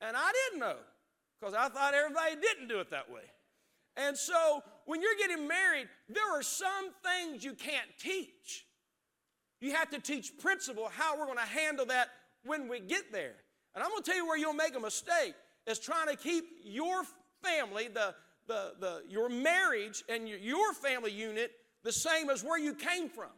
[0.00, 0.76] And I didn't know
[1.38, 3.22] because I thought everybody didn't do it that way.
[3.96, 8.66] And so when you're getting married, there are some things you can't teach.
[9.60, 12.08] You have to teach principle, how we're going to handle that
[12.44, 13.34] when we get there.
[13.74, 15.34] And I'm going to tell you where you'll make a mistake
[15.66, 17.02] is trying to keep your
[17.42, 18.14] family, the,
[18.46, 19.49] the, the, your marriage
[20.08, 23.30] and your, your family unit the same as where you came from.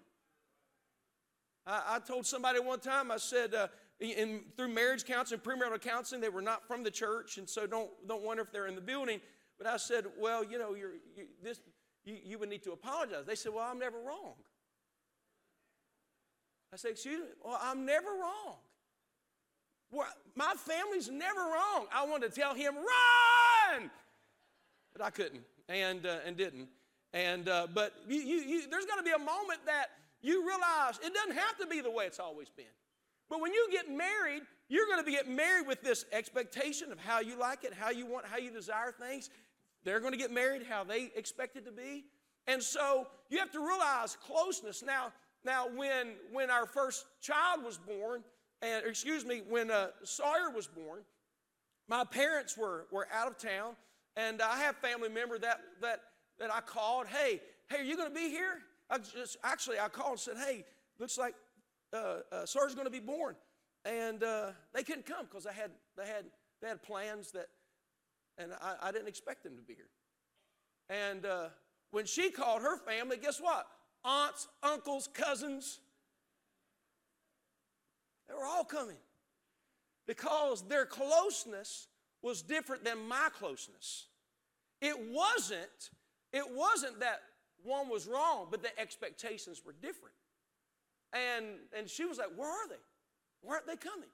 [1.66, 3.68] I, I told somebody one time, I said, uh,
[4.00, 7.90] in, through marriage counseling, premarital counseling, they were not from the church, and so don't,
[8.08, 9.20] don't wonder if they're in the building.
[9.58, 11.60] But I said, well, you know, you're, you, this,
[12.04, 13.26] you, you would need to apologize.
[13.26, 14.34] They said, well, I'm never wrong.
[16.72, 17.26] I said, excuse me?
[17.44, 18.56] Well, I'm never wrong.
[19.92, 21.86] Well, my family's never wrong.
[21.94, 23.90] I wanted to tell him, run!
[24.94, 25.42] But I couldn't
[25.72, 26.68] and, uh, and didn't.
[27.12, 29.86] And, uh, but you, you, you, there's got to be a moment that
[30.20, 32.64] you realize it doesn't have to be the way it's always been.
[33.28, 36.98] But when you get married, you're going to be get married with this expectation of
[36.98, 39.30] how you like it, how you want, how you desire things.
[39.84, 42.04] They're going to get married how they expect it to be.
[42.46, 44.82] And so you have to realize closeness.
[44.82, 45.12] Now,
[45.44, 48.22] now when, when our first child was born,
[48.60, 51.00] and excuse me, when uh, Sawyer was born,
[51.88, 53.74] my parents were, were out of town,
[54.16, 56.00] and I have family member that, that,
[56.38, 58.58] that I called, hey, hey, are you going to be here?
[58.90, 60.64] I just, actually, I called and said, hey,
[60.98, 61.34] looks like
[61.92, 63.36] uh, uh, Sawyer's going to be born.
[63.84, 66.24] And uh, they couldn't come because they had, they, had,
[66.60, 67.46] they had plans that,
[68.38, 69.88] and I, I didn't expect them to be here.
[70.88, 71.48] And uh,
[71.90, 73.66] when she called her family, guess what?
[74.04, 75.80] Aunts, uncles, cousins,
[78.28, 78.96] they were all coming
[80.06, 81.88] because their closeness
[82.22, 84.06] was different than my closeness.
[84.80, 85.90] It wasn't,
[86.32, 87.20] it wasn't that
[87.62, 90.14] one was wrong, but the expectations were different.
[91.12, 92.74] And, and she was like, Where are they?
[93.42, 94.08] Why aren't they coming?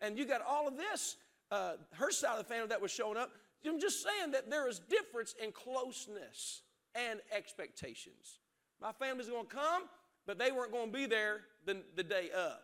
[0.00, 1.16] And you got all of this,
[1.50, 3.30] uh, her side of the family that was showing up.
[3.66, 6.62] I'm just saying that there is difference in closeness
[6.94, 8.38] and expectations.
[8.80, 9.82] My family's going to come,
[10.26, 12.56] but they weren't going to be there the, the day of.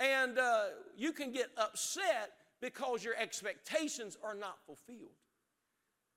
[0.00, 0.64] And uh,
[0.96, 5.12] you can get upset because your expectations are not fulfilled.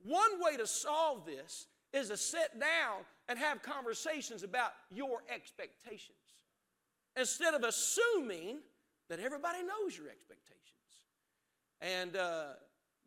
[0.04, 6.18] One way to solve this is to sit down and have conversations about your expectations
[7.18, 8.60] instead of assuming
[9.10, 10.56] that everybody knows your expectations.
[11.82, 12.44] And uh,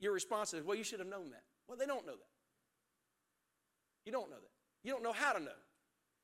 [0.00, 1.42] your response is, well, you should have known that.
[1.68, 2.32] Well, they don't know that.
[4.04, 4.50] You don't know that.
[4.82, 5.50] You don't know how to know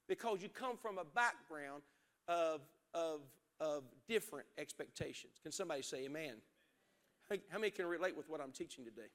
[0.08, 1.82] because you come from a background
[2.26, 2.60] of,
[2.92, 3.20] of,
[3.60, 5.34] of different expectations.
[5.42, 6.34] Can somebody say amen?
[7.30, 9.08] How many can relate with what I'm teaching today?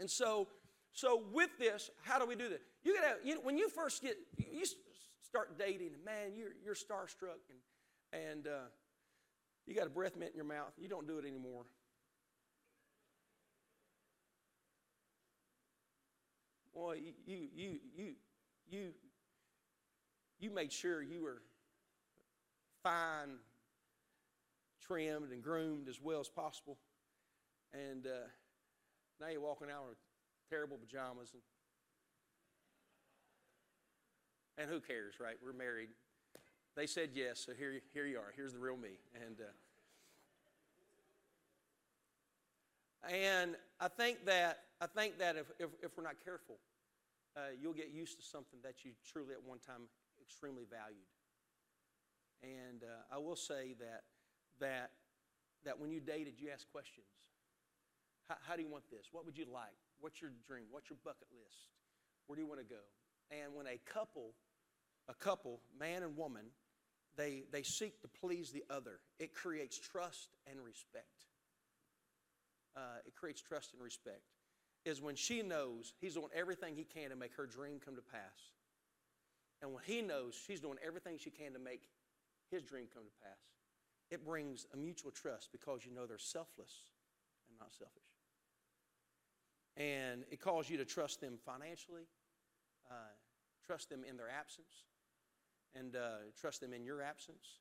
[0.00, 0.48] And so,
[0.92, 2.60] so with this, how do we do that?
[2.84, 4.64] You gotta, you when you first get, you
[5.22, 7.40] start dating, man, you're, you're starstruck,
[8.12, 8.68] and, and uh,
[9.66, 10.72] you got a breath mint in your mouth.
[10.78, 11.64] You don't do it anymore.
[16.74, 18.12] Boy, you, you, you,
[18.68, 18.92] you,
[20.38, 21.42] you made sure you were
[22.82, 23.36] fine,
[24.82, 26.76] trimmed, and groomed as well as possible.
[27.72, 28.28] And uh,
[29.20, 29.98] now you're walking out with
[30.50, 31.32] terrible pajamas.
[31.34, 31.42] And,
[34.58, 35.36] and who cares, right?
[35.42, 35.88] We're married.
[36.76, 38.32] They said yes, so here, here you are.
[38.36, 38.98] Here's the real me.
[39.14, 39.44] And, uh,
[43.14, 46.56] and I think that, I think that if, if, if we're not careful,
[47.36, 49.88] uh, you'll get used to something that you truly at one time
[50.22, 51.08] extremely valued.
[52.42, 54.02] And uh, I will say that,
[54.60, 54.90] that,
[55.64, 57.06] that when you dated, you asked questions.
[58.28, 59.06] How, how do you want this?
[59.12, 59.76] What would you like?
[60.00, 60.64] What's your dream?
[60.70, 61.70] What's your bucket list?
[62.26, 62.82] Where do you want to go?
[63.30, 64.34] And when a couple,
[65.08, 66.46] a couple, man and woman,
[67.16, 69.00] they, they seek to please the other.
[69.18, 71.06] It creates trust and respect.
[72.76, 74.22] Uh, it creates trust and respect.
[74.84, 78.02] Is when she knows he's doing everything he can to make her dream come to
[78.02, 78.52] pass.
[79.62, 81.88] And when he knows she's doing everything she can to make
[82.50, 83.40] his dream come to pass,
[84.10, 86.70] it brings a mutual trust because you know they're selfless
[87.48, 88.05] and not selfish.
[89.76, 92.08] And it calls you to trust them financially,
[92.90, 93.12] uh,
[93.66, 94.84] trust them in their absence,
[95.74, 97.60] and uh, trust them in your absence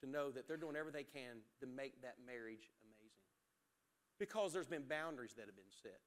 [0.00, 3.30] to know that they're doing everything they can to make that marriage amazing.
[4.18, 6.00] Because there's been boundaries that have been set.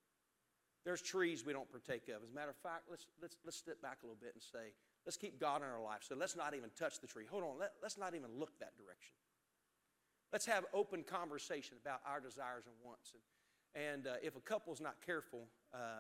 [0.84, 2.24] There's trees we don't partake of.
[2.24, 4.72] As a matter of fact, let's, let's, let's step back a little bit and say,
[5.06, 6.00] let's keep God in our life.
[6.08, 7.26] So let's not even touch the tree.
[7.30, 9.16] Hold on, let, let's not even look that direction.
[10.32, 13.12] Let's have open conversation about our desires and wants.
[13.12, 13.22] And,
[13.76, 16.00] and uh, if a couple's not careful, uh,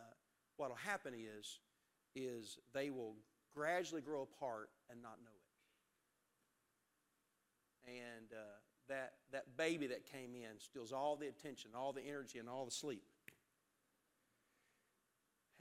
[0.57, 1.59] what'll happen is,
[2.15, 3.15] is they will
[3.53, 5.31] gradually grow apart and not know
[7.87, 7.91] it.
[7.91, 12.39] And uh, that, that baby that came in steals all the attention, all the energy,
[12.39, 13.03] and all the sleep.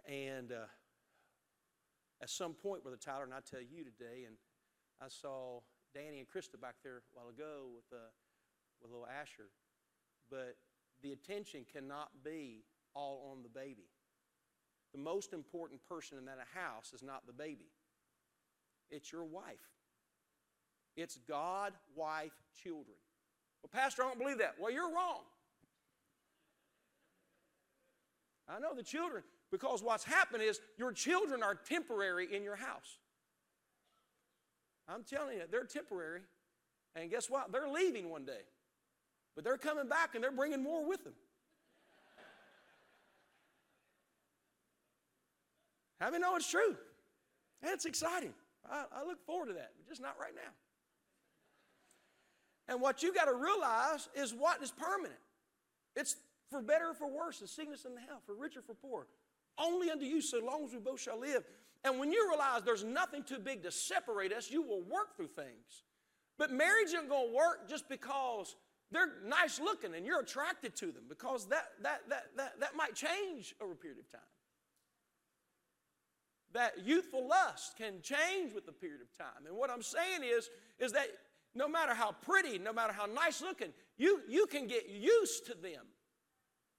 [0.09, 0.67] And uh,
[2.23, 4.37] at some point, Brother Tyler, and I tell you today, and
[5.01, 5.61] I saw
[5.95, 8.05] Danny and Krista back there a while ago with, uh,
[8.81, 9.51] with little Asher,
[10.31, 10.57] but
[11.03, 13.87] the attention cannot be all on the baby.
[14.93, 17.67] The most important person in that house is not the baby,
[18.91, 19.61] it's your wife.
[20.97, 22.33] It's God, wife,
[22.63, 22.97] children.
[23.63, 24.55] Well, Pastor, I don't believe that.
[24.59, 25.21] Well, you're wrong.
[28.49, 32.99] I know the children, because what's happened is your children are temporary in your house.
[34.89, 36.21] I'm telling you, they're temporary.
[36.95, 37.53] And guess what?
[37.53, 38.41] They're leaving one day.
[39.37, 41.13] But they're coming back and they're bringing more with them.
[46.01, 46.77] How many know it's true?
[47.63, 48.35] And it's exciting.
[48.71, 50.51] I, I look forward to that, but just not right now.
[52.69, 55.19] And what you got to realize is what is permanent.
[55.95, 56.17] It's
[56.51, 59.07] for better or for worse, the sickness and the health, for richer for poor.
[59.59, 61.45] Only unto you, so long as we both shall live.
[61.85, 65.29] And when you realize there's nothing too big to separate us, you will work through
[65.29, 65.85] things.
[66.39, 68.57] But marriage isn't going to work just because
[68.93, 72.95] they're nice looking and you're attracted to them, because that, that, that, that, that might
[72.95, 74.21] change over a period of time.
[76.53, 79.47] That youthful lust can change with the period of time.
[79.47, 81.09] And what I'm saying is, is that
[81.55, 85.55] no matter how pretty, no matter how nice looking, you, you can get used to
[85.55, 85.85] them.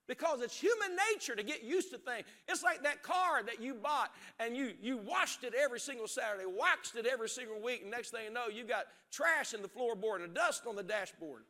[0.08, 2.26] Because it's human nature to get used to things.
[2.48, 6.46] It's like that car that you bought and you, you washed it every single Saturday,
[6.46, 9.68] waxed it every single week, and next thing you know, you got trash in the
[9.68, 11.44] floorboard and dust on the dashboard.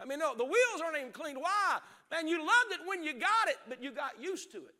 [0.00, 1.38] I mean, no, the wheels aren't even cleaned.
[1.40, 1.78] Why?
[2.10, 4.74] Man, you loved it when you got it, but you got used to it.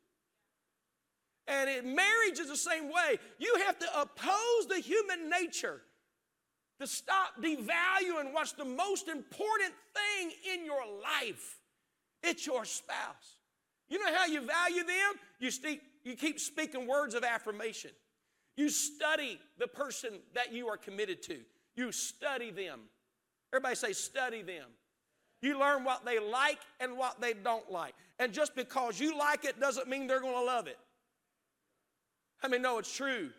[1.49, 3.19] And it, marriage is the same way.
[3.39, 5.81] You have to oppose the human nature
[6.81, 11.59] to stop devaluing what's the most important thing in your life.
[12.23, 13.39] It's your spouse.
[13.89, 15.15] You know how you value them?
[15.41, 17.91] You, speak, you keep speaking words of affirmation.
[18.57, 21.39] You study the person that you are committed to.
[21.75, 22.81] You study them.
[23.53, 24.67] Everybody say, study them.
[25.41, 27.95] You learn what they like and what they don't like.
[28.19, 30.79] And just because you like it doesn't mean they're going to love it.
[32.43, 33.31] I mean, no, it's true.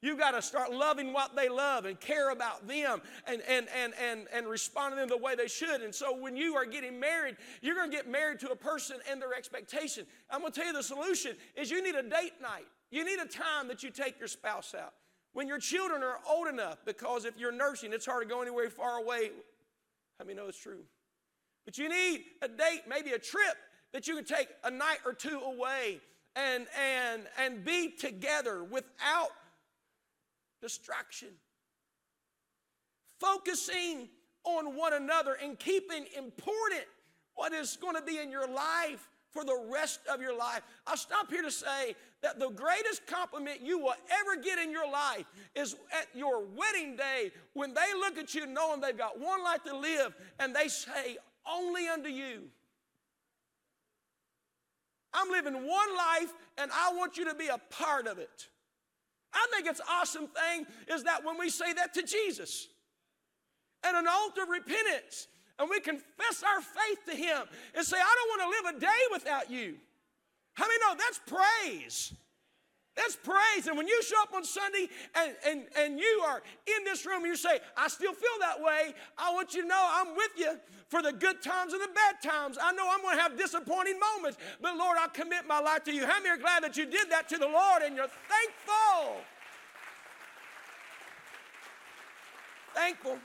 [0.00, 3.92] You got to start loving what they love and care about them and, and, and,
[4.02, 5.80] and, and respond to them the way they should.
[5.80, 8.96] And so when you are getting married, you're going to get married to a person
[9.08, 10.04] and their expectation.
[10.28, 12.66] I'm going to tell you the solution is you need a date night.
[12.90, 14.92] You need a time that you take your spouse out.
[15.34, 18.68] When your children are old enough, because if you're nursing, it's hard to go anywhere
[18.70, 19.30] far away.
[20.18, 20.80] Let me know it's true?
[21.64, 23.56] But you need a date, maybe a trip
[23.92, 26.00] that you can take a night or two away
[26.34, 29.30] and, and, and be together without
[30.60, 31.28] distraction.
[33.20, 34.08] Focusing
[34.44, 36.82] on one another and keeping important
[37.34, 40.60] what is going to be in your life for the rest of your life.
[40.86, 44.90] I'll stop here to say that the greatest compliment you will ever get in your
[44.90, 49.42] life is at your wedding day when they look at you knowing they've got one
[49.42, 51.16] life to live and they say,
[51.50, 52.44] Only unto you.
[55.14, 58.48] I'm living one life and I want you to be a part of it.
[59.32, 62.68] I think it's awesome thing is that when we say that to Jesus
[63.84, 67.42] and an altar of repentance and we confess our faith to him
[67.74, 69.76] and say, I don't want to live a day without you.
[70.54, 72.14] How many know that's praise?
[72.94, 73.66] That's praise.
[73.66, 77.22] And when you show up on Sunday and, and, and you are in this room
[77.22, 80.32] and you say, I still feel that way, I want you to know I'm with
[80.36, 82.58] you for the good times and the bad times.
[82.60, 85.92] I know I'm going to have disappointing moments, but Lord, I commit my life to
[85.92, 86.06] you.
[86.06, 89.16] How many are glad that you did that to the Lord and you're thankful?
[92.74, 93.18] Thankful.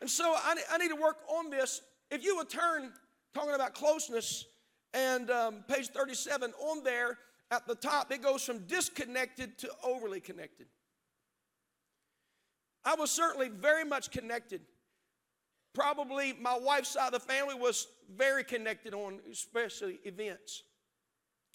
[0.00, 1.80] And so I, I need to work on this.
[2.12, 2.92] If you would turn,
[3.34, 4.44] talking about closeness,
[4.94, 7.18] and um, page 37 on there
[7.50, 10.66] at the top, it goes from disconnected to overly connected.
[12.84, 14.60] I was certainly very much connected.
[15.74, 20.62] Probably my wife's side of the family was very connected on especially events.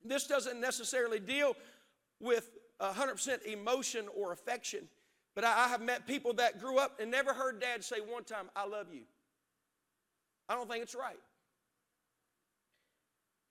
[0.04, 1.56] This doesn't necessarily deal
[2.20, 4.88] with 100% emotion or affection,
[5.36, 8.50] but I have met people that grew up and never heard dad say one time,
[8.56, 9.04] I love you.
[10.50, 11.20] I don't think it's right.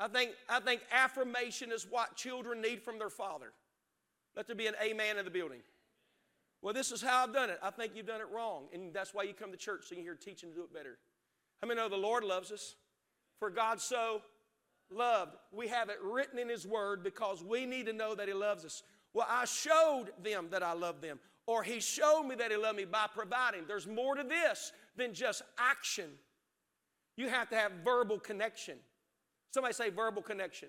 [0.03, 3.53] I think, I think affirmation is what children need from their father.
[4.37, 5.61] Let there be an amen in the building.
[6.61, 7.61] Well, this is how I've done it.
[7.63, 8.65] I think you've done it wrong.
[8.75, 10.99] And that's why you come to church so you hear teaching to do it better.
[11.61, 12.75] How many know the Lord loves us?
[13.39, 14.23] For God so
[14.91, 15.37] loved.
[15.53, 18.65] We have it written in His Word because we need to know that He loves
[18.65, 18.83] us.
[19.15, 22.79] Well, I showed them that I love them, or He showed me that He loved
[22.79, 23.67] me by providing.
[23.69, 26.11] There's more to this than just action.
[27.17, 28.79] You have to have verbal connection.
[29.53, 30.69] Somebody say verbal connection.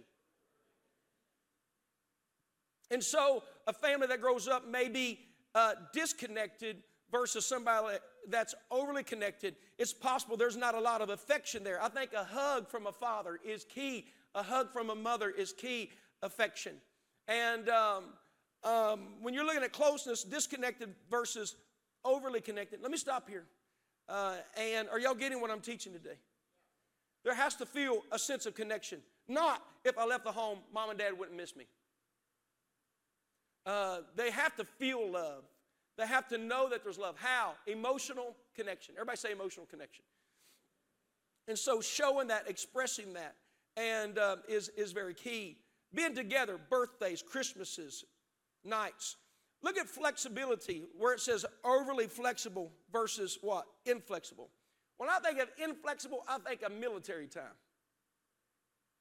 [2.91, 5.19] And so, a family that grows up may be
[5.55, 11.63] uh, disconnected versus somebody that's overly connected, it's possible there's not a lot of affection
[11.63, 11.81] there.
[11.81, 14.07] I think a hug from a father is key.
[14.35, 16.73] A hug from a mother is key affection.
[17.27, 18.03] And um,
[18.63, 21.55] um, when you're looking at closeness, disconnected versus
[22.03, 23.45] overly connected, let me stop here.
[24.09, 26.17] Uh, and are y'all getting what I'm teaching today?
[27.23, 28.99] There has to feel a sense of connection.
[29.27, 31.65] Not if I left the home, mom and dad wouldn't miss me.
[33.65, 35.43] Uh, they have to feel love.
[35.97, 37.15] They have to know that there's love.
[37.17, 37.53] How?
[37.67, 38.95] Emotional connection.
[38.95, 40.03] Everybody say emotional connection.
[41.47, 43.35] And so showing that, expressing that,
[43.77, 45.57] and uh, is, is very key.
[45.93, 48.05] Being together, birthdays, Christmases,
[48.63, 49.17] nights.
[49.61, 53.65] Look at flexibility, where it says overly flexible versus what?
[53.85, 54.49] Inflexible.
[54.97, 57.57] When I think of inflexible, I think of military time.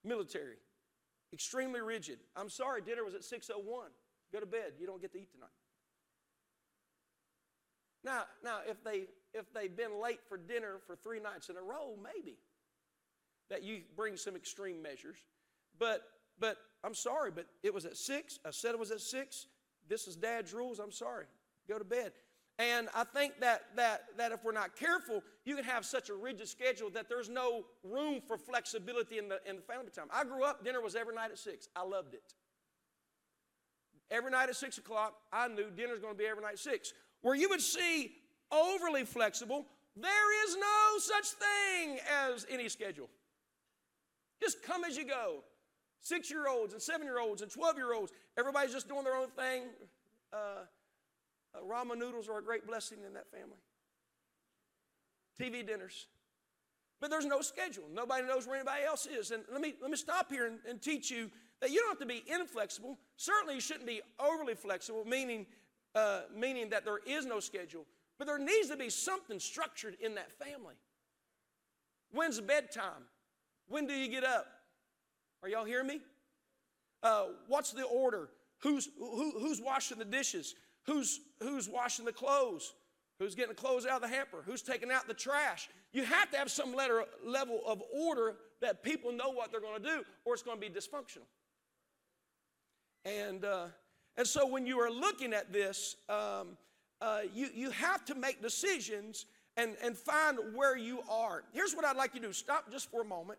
[0.04, 0.56] Military.
[1.32, 2.18] Extremely rigid.
[2.36, 3.88] I'm sorry, dinner was at 601.
[4.32, 4.72] Go to bed.
[4.78, 5.48] You don't get to eat tonight.
[8.04, 11.62] Now, now if they if they've been late for dinner for three nights in a
[11.62, 12.36] row, maybe
[13.48, 15.18] that you bring some extreme measures.
[15.78, 16.02] But
[16.38, 18.38] but I'm sorry, but it was at six.
[18.44, 19.46] I said it was at six.
[19.88, 20.78] This is Dad's rules.
[20.80, 21.26] I'm sorry.
[21.68, 22.12] Go to bed.
[22.62, 26.14] And I think that that that if we're not careful, you can have such a
[26.14, 30.06] rigid schedule that there's no room for flexibility in the in the family time.
[30.12, 31.68] I grew up, dinner was every night at six.
[31.74, 32.34] I loved it.
[34.12, 36.92] Every night at six o'clock, I knew dinner's going to be every night at six.
[37.22, 38.12] Where you would see
[38.52, 41.98] overly flexible, there is no such thing
[42.28, 43.08] as any schedule.
[44.40, 45.42] Just come as you go.
[46.00, 49.16] Six year olds and seven year olds and 12 year olds, everybody's just doing their
[49.16, 49.62] own thing.
[50.32, 50.64] Uh,
[51.54, 53.58] uh, ramen noodles are a great blessing in that family.
[55.40, 56.06] TV dinners.
[57.00, 57.84] But there's no schedule.
[57.92, 59.32] Nobody knows where anybody else is.
[59.32, 61.30] And let me, let me stop here and, and teach you
[61.60, 62.96] that you don't have to be inflexible.
[63.16, 65.46] Certainly, you shouldn't be overly flexible, meaning,
[65.96, 67.86] uh, meaning that there is no schedule.
[68.18, 70.74] But there needs to be something structured in that family.
[72.12, 73.06] When's bedtime?
[73.66, 74.46] When do you get up?
[75.42, 76.00] Are y'all hearing me?
[77.02, 78.28] Uh, what's the order?
[78.58, 80.54] Who's, who, who's washing the dishes?
[80.86, 82.74] Who's, who's washing the clothes?
[83.18, 84.42] Who's getting the clothes out of the hamper?
[84.44, 85.68] Who's taking out the trash?
[85.92, 89.80] You have to have some letter, level of order that people know what they're going
[89.80, 91.26] to do, or it's going to be dysfunctional.
[93.04, 93.66] And, uh,
[94.16, 96.56] and so when you are looking at this, um,
[97.00, 99.26] uh, you, you have to make decisions
[99.56, 101.44] and, and find where you are.
[101.52, 103.38] Here's what I'd like you to do stop just for a moment.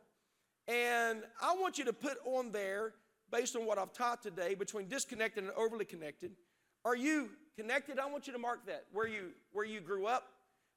[0.68, 2.94] And I want you to put on there,
[3.32, 6.32] based on what I've taught today, between disconnected and overly connected.
[6.86, 7.98] Are you connected?
[7.98, 10.24] I want you to mark that where you, where you grew up,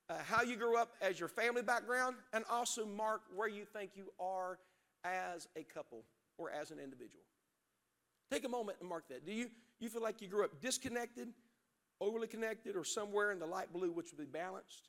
[0.09, 3.91] uh, how you grew up as your family background, and also mark where you think
[3.97, 4.59] you are
[5.05, 6.05] as a couple
[6.39, 7.25] or as an individual.
[8.31, 9.27] Take a moment and mark that.
[9.27, 9.49] Do you,
[9.81, 11.29] you feel like you grew up disconnected,
[12.01, 14.89] overly connected, or somewhere in the light blue, which would be balanced?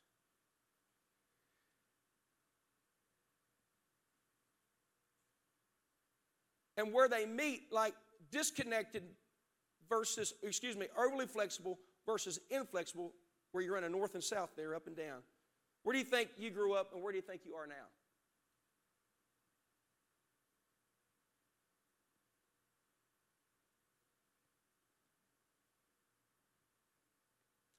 [6.76, 7.94] And where they meet, like
[8.30, 9.02] disconnected
[9.88, 13.12] versus, excuse me, overly flexible versus inflexible,
[13.52, 15.22] where you're in a north and south there, up and down.
[15.82, 17.74] Where do you think you grew up and where do you think you are now?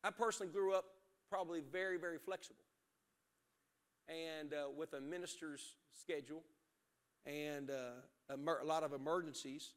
[0.03, 0.85] I personally grew up
[1.29, 2.63] probably very, very flexible
[4.07, 6.41] and uh, with a minister's schedule
[7.25, 9.73] and uh, a, a, lot of emergencies.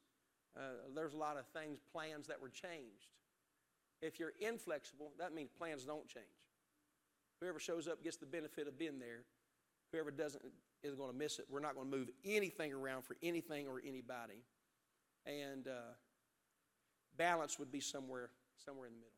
[0.56, 0.60] Uh,
[0.94, 3.08] there's a lot of things, plans that were changed.
[4.02, 6.26] If you're inflexible, that means plans don't change.
[7.40, 9.24] Whoever shows up gets the benefit of being there.
[9.92, 10.42] Whoever doesn't
[10.82, 11.46] is going to miss it.
[11.48, 14.42] We're not going to move anything around for anything or anybody.
[15.26, 15.94] And uh,
[17.16, 18.30] balance would be somewhere,
[18.64, 19.08] somewhere in the middle.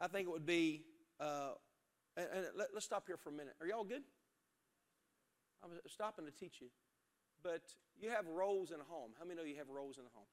[0.00, 0.82] I think it would be,
[1.18, 1.52] uh,
[2.16, 3.54] and, and let, us stop here for a minute.
[3.60, 4.02] Are y'all good?
[5.62, 6.68] I'm stopping to teach you.
[7.42, 7.62] But
[8.00, 9.10] you have roles in a home.
[9.18, 10.30] How many know you have roles in a home?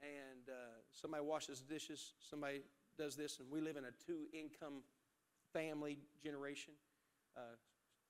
[0.00, 2.62] And uh, somebody washes dishes, somebody
[2.98, 4.82] does this, and we live in a two income
[5.52, 6.74] family generation.
[7.36, 7.56] Uh,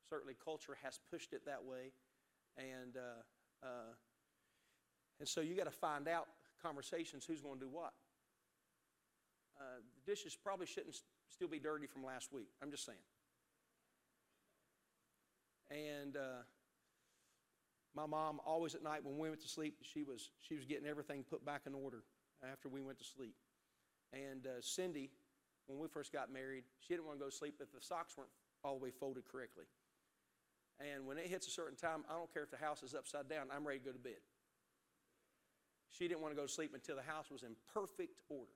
[0.08, 1.92] certainly, culture has pushed it that way.
[2.56, 3.94] And, uh, uh
[5.18, 6.28] and so you got to find out
[6.62, 7.92] conversations who's going to do what.
[9.58, 10.96] Uh, the dishes probably shouldn't
[11.32, 12.48] still be dirty from last week.
[12.62, 12.98] I'm just saying.
[15.70, 16.44] And uh,
[17.96, 20.86] my mom always at night when we went to sleep, she was she was getting
[20.86, 22.04] everything put back in order
[22.52, 23.34] after we went to sleep.
[24.12, 25.10] And uh, Cindy,
[25.66, 28.14] when we first got married, she didn't want to go to sleep if the socks
[28.16, 28.30] weren't
[28.62, 29.64] all the way folded correctly.
[30.80, 33.28] And when it hits a certain time, I don't care if the house is upside
[33.28, 34.20] down, I'm ready to go to bed.
[35.90, 38.52] She didn't want to go to sleep until the house was in perfect order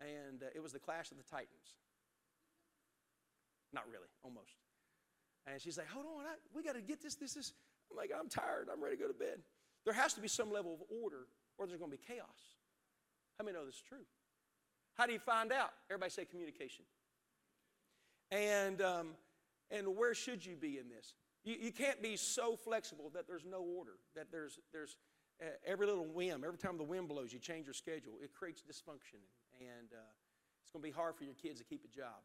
[0.00, 1.74] and uh, it was the Clash of the Titans.
[3.76, 4.56] Not really, almost.
[5.46, 7.52] And she's like, hold on, I, we got to get this, this, this.
[7.90, 8.68] I'm like, I'm tired.
[8.72, 9.38] I'm ready to go to bed.
[9.84, 12.56] There has to be some level of order or there's going to be chaos.
[13.36, 14.06] How many know this is true?
[14.94, 15.72] How do you find out?
[15.90, 16.86] Everybody say communication.
[18.30, 19.08] And, um,
[19.70, 21.12] and where should you be in this?
[21.44, 24.96] You, you can't be so flexible that there's no order, that there's, there's
[25.40, 28.14] uh, every little whim, every time the wind blows, you change your schedule.
[28.22, 29.20] It creates dysfunction
[29.60, 30.00] and uh,
[30.62, 32.24] it's going to be hard for your kids to keep a job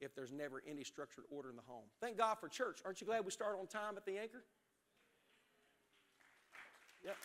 [0.00, 1.84] if there's never any structured order in the home.
[2.00, 2.80] Thank God for church.
[2.84, 4.44] Aren't you glad we start on time at the anchor?
[7.04, 7.16] Yep.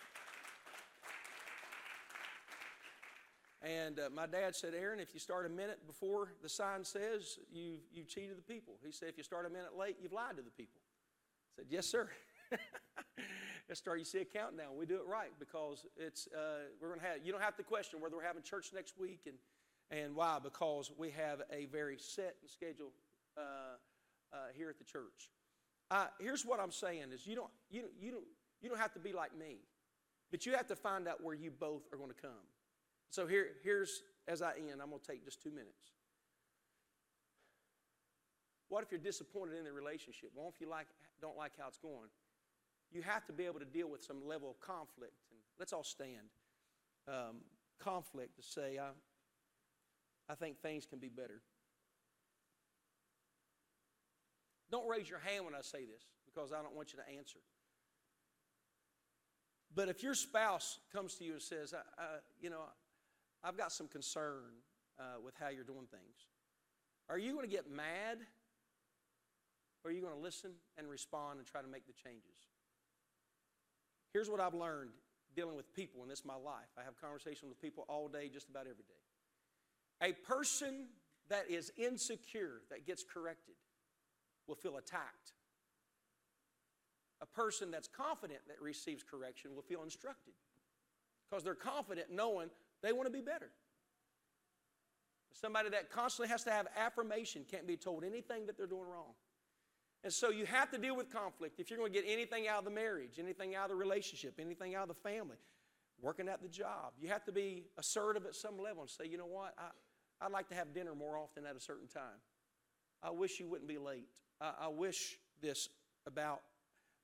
[3.61, 7.39] And uh, my dad said, Aaron, if you start a minute before the sign says,
[7.51, 8.75] you, you cheated the people.
[8.85, 10.79] He said, if you start a minute late, you've lied to the people.
[11.53, 12.09] I said, yes, sir.
[13.69, 13.99] Let's start.
[13.99, 14.77] You see a countdown.
[14.77, 17.17] We do it right because it's uh, we're going to have.
[17.23, 19.35] You don't have to question whether we're having church next week and
[19.91, 22.91] and why because we have a very set and schedule
[23.37, 23.41] uh,
[24.33, 25.29] uh, here at the church.
[25.91, 28.25] Uh, here's what I'm saying: is you don't you don't, you don't
[28.61, 29.57] you don't have to be like me,
[30.31, 32.45] but you have to find out where you both are going to come.
[33.09, 34.81] So here here's as I end.
[34.81, 35.93] I'm going to take just two minutes.
[38.67, 40.29] What if you're disappointed in the relationship?
[40.35, 40.85] What if you like,
[41.19, 42.09] don't like how it's going?
[42.91, 45.13] you have to be able to deal with some level of conflict.
[45.31, 46.33] And let's all stand.
[47.07, 47.41] Um,
[47.79, 48.89] conflict to say, I,
[50.29, 51.41] I think things can be better.
[54.71, 57.39] Don't raise your hand when I say this because I don't want you to answer.
[59.73, 62.05] But if your spouse comes to you and says, I, I,
[62.41, 62.61] you know,
[63.43, 64.43] I've got some concern
[64.99, 66.27] uh, with how you're doing things,
[67.09, 68.19] are you going to get mad
[69.83, 72.37] or are you going to listen and respond and try to make the changes?
[74.13, 74.91] Here's what I've learned
[75.35, 76.69] dealing with people, and this is my life.
[76.77, 79.08] I have conversations with people all day, just about every day.
[80.01, 80.87] A person
[81.29, 83.55] that is insecure, that gets corrected,
[84.47, 85.33] will feel attacked.
[87.21, 90.33] A person that's confident that receives correction will feel instructed
[91.29, 92.49] because they're confident knowing
[92.81, 93.51] they want to be better.
[95.33, 99.13] Somebody that constantly has to have affirmation can't be told anything that they're doing wrong.
[100.03, 101.59] And so you have to deal with conflict.
[101.59, 104.39] If you're going to get anything out of the marriage, anything out of the relationship,
[104.39, 105.35] anything out of the family,
[106.01, 109.17] working at the job, you have to be assertive at some level and say, you
[109.17, 109.69] know what, I,
[110.21, 112.19] I'd like to have dinner more often at a certain time.
[113.01, 114.07] I wish you wouldn't be late.
[114.41, 115.69] I, I wish this
[116.05, 116.41] about,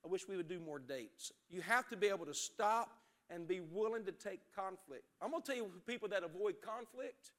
[0.04, 1.32] I wish we would do more dates.
[1.48, 2.90] You have to be able to stop
[3.30, 5.04] and be willing to take conflict.
[5.20, 7.30] I'm going to tell you people that avoid conflict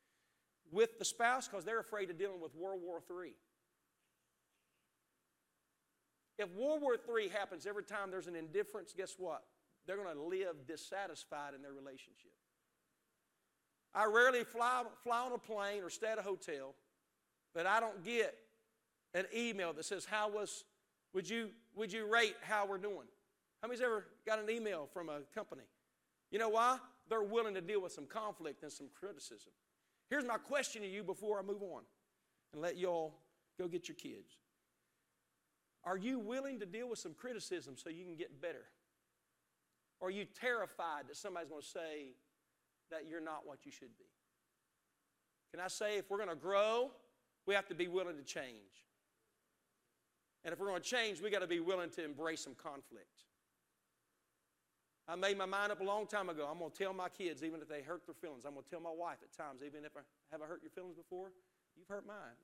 [0.72, 3.34] with the spouse because they're afraid of dealing with World War III.
[6.40, 9.44] If World War III happens every time there's an indifference, guess what?
[9.86, 12.32] They're going to live dissatisfied in their relationship.
[13.98, 16.76] I rarely fly, fly on a plane or stay at a hotel,
[17.56, 18.36] but I don't get
[19.16, 20.66] an email that says, How was,
[21.14, 23.08] would you, would you rate how we're doing?
[23.60, 25.64] How many's ever got an email from a company?
[26.30, 26.78] You know why?
[27.10, 29.52] They're willing to deal with some conflict and some criticism.
[30.12, 31.82] Here's my question to you before I move on
[32.54, 33.16] and let y'all
[33.58, 34.38] go get your kids.
[35.84, 38.66] Are you willing to deal with some criticism so you can get better?
[40.00, 42.14] Or are you terrified that somebody's going to say
[42.92, 44.06] that you're not what you should be?
[45.52, 46.92] Can I say if we're going to grow,
[47.46, 48.86] we have to be willing to change.
[50.44, 53.24] And if we're going to change, we got to be willing to embrace some conflict.
[55.08, 56.48] I made my mind up a long time ago.
[56.52, 58.44] I'm going to tell my kids, even if they hurt their feelings.
[58.46, 60.72] I'm going to tell my wife at times, even if I have I hurt your
[60.72, 61.32] feelings before,
[61.78, 62.16] you've hurt mine.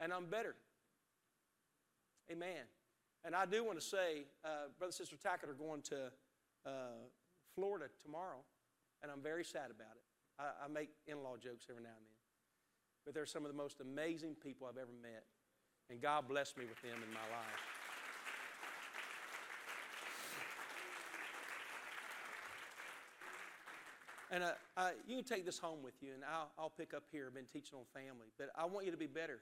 [0.00, 0.56] And I'm better.
[2.30, 2.66] Amen.
[3.24, 6.10] And I do want to say, uh, Brother Sister Tackett are going to
[6.66, 7.08] uh,
[7.54, 8.42] Florida tomorrow,
[9.02, 10.04] and I'm very sad about it.
[10.38, 12.20] I, I make in law jokes every now and then.
[13.04, 15.24] But they're some of the most amazing people I've ever met,
[15.90, 17.62] and God blessed me with them in my life.
[24.30, 24.42] And
[24.76, 27.26] uh, you can take this home with you, and I'll, I'll pick up here.
[27.28, 29.38] I've been teaching on family, but I want you to be better.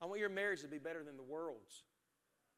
[0.00, 1.82] I want your marriage to be better than the world's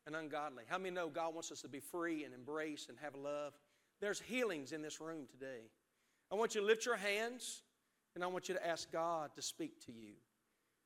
[0.07, 0.65] and ungodly.
[0.69, 3.55] How many know God wants us to be free and embrace and have love?
[4.01, 5.71] There's healings in this room today.
[6.31, 7.63] I want you to lift your hands,
[8.15, 10.13] and I want you to ask God to speak to you.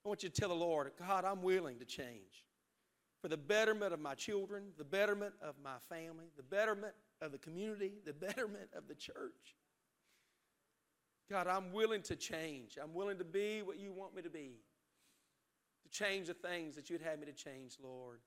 [0.05, 2.45] I want you to tell the Lord, God, I'm willing to change
[3.21, 7.39] for the betterment of my children, the betterment of my family, the betterment of the
[7.39, 9.57] community, the betterment of the church.
[11.31, 12.77] God, I'm willing to change.
[12.83, 14.59] I'm willing to be what you want me to be,
[15.85, 18.19] to change the things that you'd have me to change, Lord.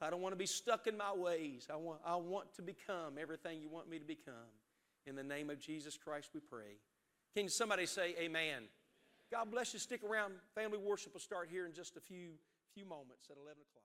[0.00, 1.66] I don't want to be stuck in my ways.
[1.72, 4.34] I want, I want to become everything you want me to become.
[5.06, 6.78] In the name of Jesus Christ, we pray.
[7.34, 8.64] Can somebody say amen?
[9.30, 9.80] God bless you.
[9.80, 10.34] Stick around.
[10.54, 12.30] Family worship will start here in just a few,
[12.74, 13.84] few moments at 11 o'clock.